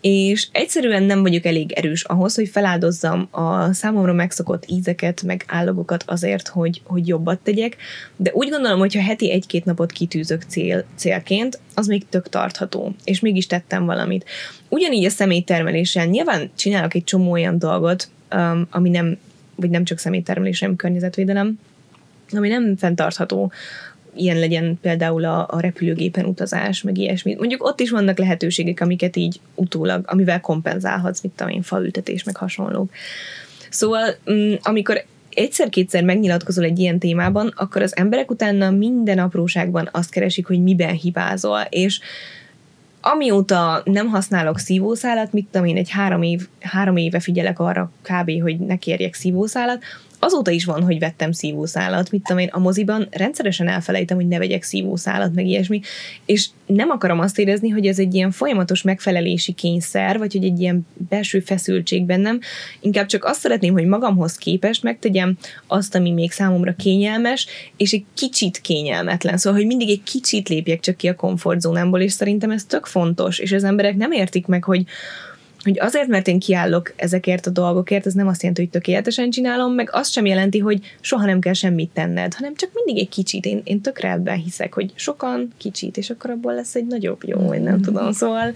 [0.00, 6.04] és egyszerűen nem vagyok elég erős ahhoz, hogy feláldozzam a számomra megszokott ízeket, meg állagokat
[6.06, 7.76] azért, hogy, hogy jobbat tegyek,
[8.16, 12.94] de úgy gondolom, hogy ha heti egy-két napot kitűzök cél, célként, az még tök tartható,
[13.04, 14.24] és mégis tettem valamit.
[14.68, 19.18] Ugyanígy a személytermelésen nyilván csinálok egy csomó olyan dolgot, um, ami nem,
[19.54, 21.58] vagy nem csak személytermelés, környezetvédelem,
[22.30, 23.52] ami nem fenntartható,
[24.18, 27.34] ilyen legyen például a, a repülőgépen utazás, meg ilyesmi.
[27.34, 32.36] Mondjuk ott is vannak lehetőségek, amiket így utólag, amivel kompenzálhatsz, mit tudom én, faültetés, meg
[32.36, 32.90] hasonlók.
[33.70, 35.04] Szóval, mm, amikor
[35.34, 40.94] egyszer-kétszer megnyilatkozol egy ilyen témában, akkor az emberek utána minden apróságban azt keresik, hogy miben
[40.94, 42.00] hibázol, és
[43.00, 48.42] amióta nem használok szívószálat, mit tudom én, egy három, év, három éve figyelek arra kb.,
[48.42, 49.82] hogy ne kérjek szívószálat,
[50.18, 54.38] azóta is van, hogy vettem szívószálat, mit tudom én, a moziban rendszeresen elfelejtem, hogy ne
[54.38, 55.80] vegyek szívószálat, meg ilyesmi,
[56.26, 60.60] és nem akarom azt érezni, hogy ez egy ilyen folyamatos megfelelési kényszer, vagy hogy egy
[60.60, 62.40] ilyen belső feszültség bennem,
[62.80, 67.46] inkább csak azt szeretném, hogy magamhoz képest megtegyem azt, ami még számomra kényelmes,
[67.76, 72.12] és egy kicsit kényelmetlen, szóval, hogy mindig egy kicsit lépjek csak ki a komfortzónámból, és
[72.12, 74.84] szerintem ez tök fontos, és az emberek nem értik meg, hogy
[75.62, 79.72] hogy azért, mert én kiállok ezekért a dolgokért, ez nem azt jelenti, hogy tökéletesen csinálom,
[79.72, 83.44] meg azt sem jelenti, hogy soha nem kell semmit tenned, hanem csak mindig egy kicsit.
[83.44, 87.38] Én, én tökre ebben hiszek, hogy sokan kicsit, és akkor abból lesz egy nagyobb jó,
[87.38, 88.12] vagy nem tudom.
[88.12, 88.54] Szóval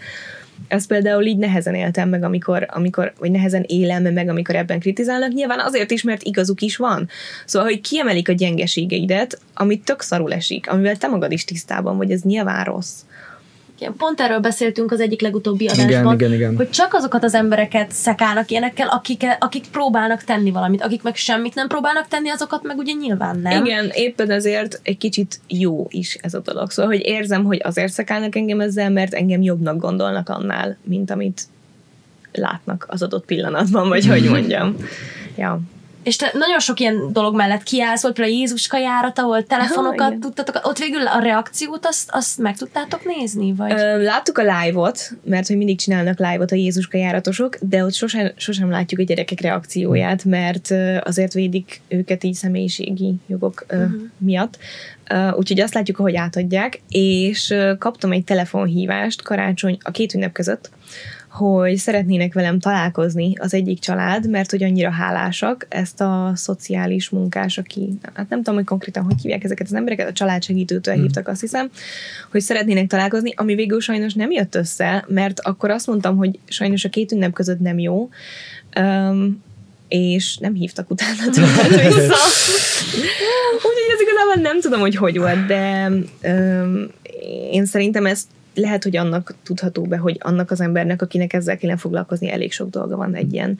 [0.68, 5.32] ezt például így nehezen éltem meg, amikor, amikor vagy nehezen élem meg, amikor ebben kritizálnak.
[5.32, 7.08] Nyilván azért is, mert igazuk is van.
[7.44, 12.10] Szóval, hogy kiemelik a gyengeségeidet, amit tök szarul esik, amivel te magad is tisztában vagy,
[12.10, 12.94] ez nyilván rossz.
[13.82, 16.56] Igen, pont erről beszéltünk az egyik legutóbbi adásban, igen, igen, igen.
[16.56, 21.54] hogy csak azokat az embereket szekálnak ilyenekkel, akik, akik próbálnak tenni valamit, akik meg semmit
[21.54, 23.64] nem próbálnak tenni, azokat meg ugye nyilván nem.
[23.64, 26.70] Igen, éppen ezért egy kicsit jó is ez a dolog.
[26.70, 31.42] Szóval, hogy érzem, hogy azért szekálnak engem ezzel, mert engem jobbnak gondolnak annál, mint amit
[32.32, 34.76] látnak az adott pillanatban, vagy hogy mondjam.
[35.36, 35.60] Ja
[36.02, 40.18] és te nagyon sok ilyen dolog mellett kiállsz, volt például Jézuska járat, ahol telefonokat ha,
[40.18, 43.52] tudtatok, ott végül a reakciót azt, azt meg tudtátok nézni?
[43.52, 43.72] Vagy?
[43.72, 48.30] Ö, láttuk a live-ot, mert hogy mindig csinálnak live-ot a Jézuska járatosok, de ott sosem,
[48.36, 53.92] sosem látjuk a gyerekek reakcióját, mert azért védik őket így személyiségi jogok uh-huh.
[54.18, 54.58] miatt.
[55.36, 60.70] Úgyhogy azt látjuk, ahogy átadják, és kaptam egy telefonhívást karácsony a két ünnep között,
[61.32, 67.58] hogy szeretnének velem találkozni az egyik család, mert hogy annyira hálásak ezt a szociális munkás,
[67.58, 71.02] aki, hát nem tudom, hogy konkrétan hogy hívják ezeket az embereket, a családsegítőtől hmm.
[71.02, 71.70] hívtak azt hiszem,
[72.30, 76.84] hogy szeretnének találkozni, ami végül sajnos nem jött össze, mert akkor azt mondtam, hogy sajnos
[76.84, 78.08] a két ünnep között nem jó,
[78.80, 79.42] um,
[79.88, 81.30] és nem hívtak utána
[81.68, 82.16] vissza.
[83.54, 85.90] Úgyhogy ez igazából nem tudom, hogy hogy volt, de
[86.22, 86.86] um,
[87.50, 91.76] én szerintem ezt lehet, hogy annak tudható be, hogy annak az embernek, akinek ezzel kéne
[91.76, 93.58] foglalkozni, elég sok dolga van egy ilyen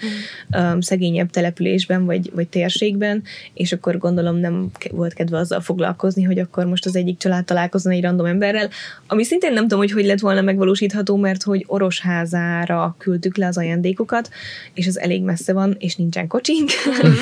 [0.57, 3.23] um, szegényebb településben, vagy, vagy térségben,
[3.55, 7.93] és akkor gondolom nem volt kedve azzal foglalkozni, hogy akkor most az egyik család találkozzon
[7.93, 8.69] egy random emberrel,
[9.07, 13.59] ami szintén nem tudom, hogy hogy lett volna megvalósítható, mert hogy Orosházára küldtük le az
[13.59, 14.31] ajándékokat,
[14.75, 16.71] és az elég messze van, és nincsen kocsink,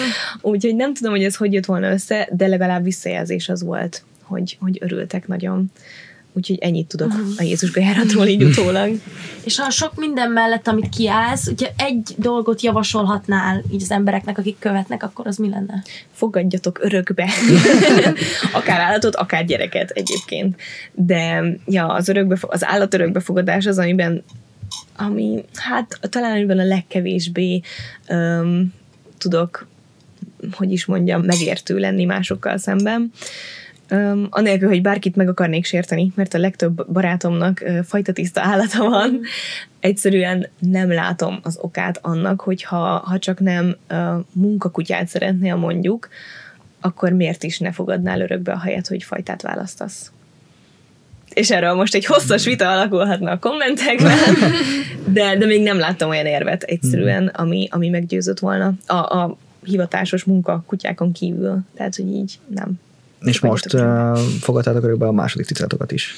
[0.41, 4.57] úgyhogy nem tudom, hogy ez hogy jött volna össze, de legalább visszajelzés az volt, hogy,
[4.61, 5.71] hogy örültek nagyon.
[6.33, 7.29] Úgyhogy ennyit tudok uh-huh.
[7.37, 8.91] a Jézus bejáratról így utólag.
[9.45, 14.59] És ha sok minden mellett, amit kiállsz, ugye egy dolgot javasolhatnál így az embereknek, akik
[14.59, 15.83] követnek, akkor az mi lenne?
[16.13, 17.29] Fogadjatok örökbe.
[18.53, 20.61] akár állatot, akár gyereket egyébként.
[20.93, 24.25] De ja, az, örökbe, az állat örökbefogadás az, amiben
[24.97, 27.61] ami hát talán amiben a legkevésbé
[28.09, 28.73] um,
[29.19, 29.67] tudok,
[30.53, 33.13] hogy is mondjam, megértő lenni másokkal szemben.
[33.91, 38.89] Um, anélkül, hogy bárkit meg akarnék sérteni, mert a legtöbb barátomnak uh, fajta tiszta állata
[38.89, 39.21] van,
[39.81, 43.99] egyszerűen nem látom az okát annak, hogyha ha csak nem uh,
[44.33, 46.09] munkakutyát szeretnél mondjuk,
[46.81, 50.13] akkor miért is ne fogadnál örökbe a helyet, hogy fajtát választasz?
[51.35, 54.19] És erről most egy hosszas vita alakulhatna a kommentekben,
[55.17, 60.25] de, de még nem láttam olyan érvet egyszerűen, ami, ami meggyőzött volna a, a hivatásos
[60.25, 61.59] munka kutyákon kívül.
[61.77, 62.81] Tehát, hogy így nem.
[63.25, 66.15] És most uh, fogadtátok örökbe a második cicátokat is.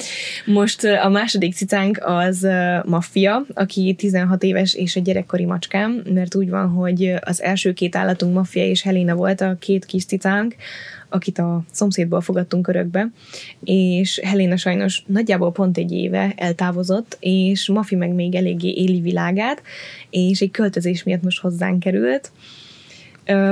[0.46, 2.46] Most a második cicánk az
[2.84, 7.96] Maffia, aki 16 éves és egy gyerekkori macskám, mert úgy van, hogy az első két
[7.96, 10.54] állatunk Maffia és Helena volt a két kis cicánk,
[11.08, 13.10] akit a szomszédból fogadtunk örökbe,
[13.64, 19.62] és Helena sajnos nagyjából pont egy éve eltávozott, és Mafi meg még eléggé éli világát,
[20.10, 22.32] és egy költözés miatt most hozzánk került,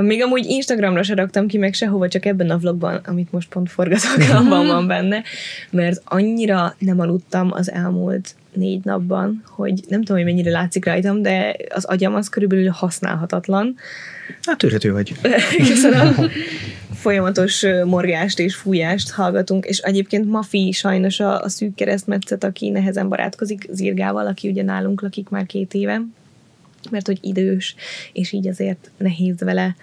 [0.01, 3.69] még amúgy Instagramra se raktam ki, meg sehova, csak ebben a vlogban, amit most pont
[3.69, 5.23] forgatok, abban van benne,
[5.69, 11.21] mert annyira nem aludtam az elmúlt négy napban, hogy nem tudom, hogy mennyire látszik rajtam,
[11.21, 13.75] de az agyam az körülbelül használhatatlan.
[14.43, 15.13] Hát tűrhető vagy.
[15.67, 16.29] Köszönöm.
[16.93, 23.09] Folyamatos morgást és fújást hallgatunk, és egyébként Mafi sajnos a, a szűk keresztmetszet, aki nehezen
[23.09, 26.01] barátkozik Zirgával, aki ugye nálunk lakik már két éve,
[26.89, 27.75] mert hogy idős,
[28.13, 29.75] és így azért nehéz vele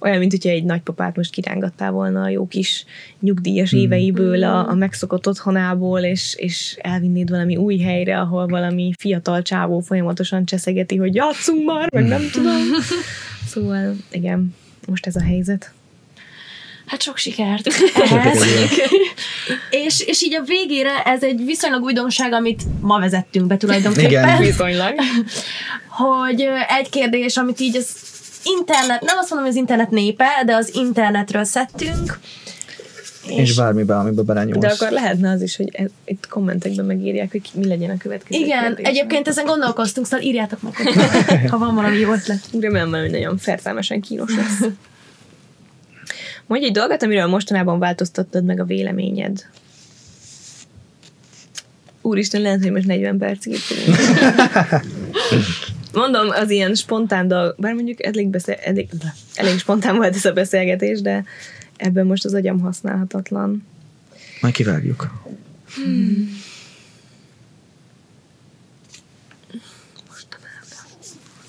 [0.00, 2.84] olyan, mint hogyha egy nagypapát most kirángattál volna a jó kis
[3.20, 3.78] nyugdíjas mm.
[3.78, 9.80] éveiből, a, a megszokott otthonából, és, és elvinnéd valami új helyre, ahol valami fiatal csávó
[9.80, 12.62] folyamatosan cseszegeti, hogy játszunk már, meg nem tudom.
[13.46, 14.54] Szóval, igen,
[14.86, 15.72] most ez a helyzet.
[16.86, 18.42] Hát sok sikert ehhez.
[19.70, 24.10] és, és így a végére ez egy viszonylag újdonság, amit ma vezettünk be tulajdonképpen.
[24.10, 24.94] Igen, viszonylag.
[25.88, 26.46] hogy
[26.78, 27.88] egy kérdés, amit így az
[28.58, 32.18] internet, nem azt mondom, hogy az internet népe, de az internetről szedtünk,
[33.28, 34.58] és, és bármiben, amiben belenyúlsz.
[34.58, 38.44] De akkor lehetne az is, hogy ez, itt kommentekben megírják, hogy mi legyen a következő
[38.44, 38.86] Igen, kérdés.
[38.86, 40.74] egyébként ezen gondolkoztunk, szóval írjátok meg,
[41.50, 42.40] ha van valami jó ötlet.
[42.60, 44.68] Remélem, hogy nagyon fertelmesen kínos lesz.
[46.46, 49.44] Mondj egy dolgot, amiről mostanában változtattad meg a véleményed.
[52.02, 53.56] Úristen, lehet, hogy most 40 percig
[55.92, 58.88] Mondom, az ilyen spontán dolog, bár mondjuk elég, beszél, elég,
[59.34, 61.24] elég spontán volt ez a beszélgetés, de
[61.76, 63.66] ebben most az agyam használhatatlan.
[64.40, 65.12] Majd kivágjuk.
[65.74, 66.28] Hmm.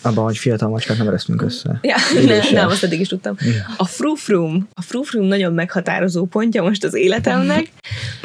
[0.01, 1.79] Abban, hogy fiatal macskát nem eresztünk össze.
[1.81, 1.95] Ja,
[2.25, 3.35] nem, nem, azt eddig is tudtam.
[3.39, 3.73] Ja.
[3.77, 7.71] A frufrum, a frufrum nagyon meghatározó pontja most az életemnek,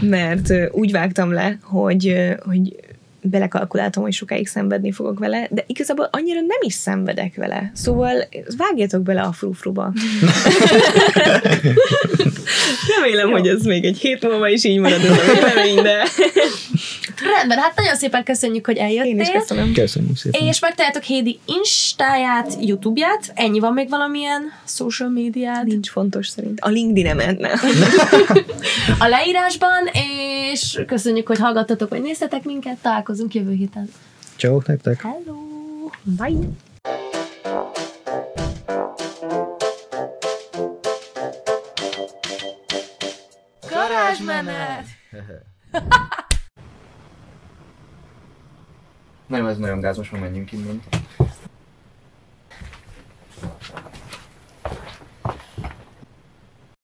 [0.02, 2.76] mert úgy vágtam le, hogy, hogy
[3.22, 7.70] belekalkuláltam, hogy sokáig szenvedni fogok vele, de igazából annyira nem is szenvedek vele.
[7.74, 9.92] Szóval vágjátok bele a frufruba.
[12.96, 13.32] Remélem, Jó.
[13.32, 16.06] hogy ez még egy hét múlva is így marad ez a vélemény, de...
[17.22, 19.10] Rendben, hát nagyon szépen köszönjük, hogy eljöttél.
[19.10, 19.72] Én is köszönöm.
[19.72, 20.46] Köszönjük szépen.
[20.46, 25.64] És megtaláltok Hédi Instáját, Youtube-ját, ennyi van még valamilyen social médiát?
[25.64, 26.60] Nincs fontos szerint.
[26.60, 27.58] A LinkedIn-emet nem.
[29.04, 33.88] a leírásban, és köszönjük, hogy hallgattatok, hogy néztetek minket, találkozunk jövő héten.
[34.36, 35.02] Ciao nektek.
[35.02, 35.36] Hello.
[36.02, 36.48] Bye.
[43.70, 44.84] Garázsmenet!
[49.32, 50.82] Nem, ez nagyon gáz, most már menjünk innen.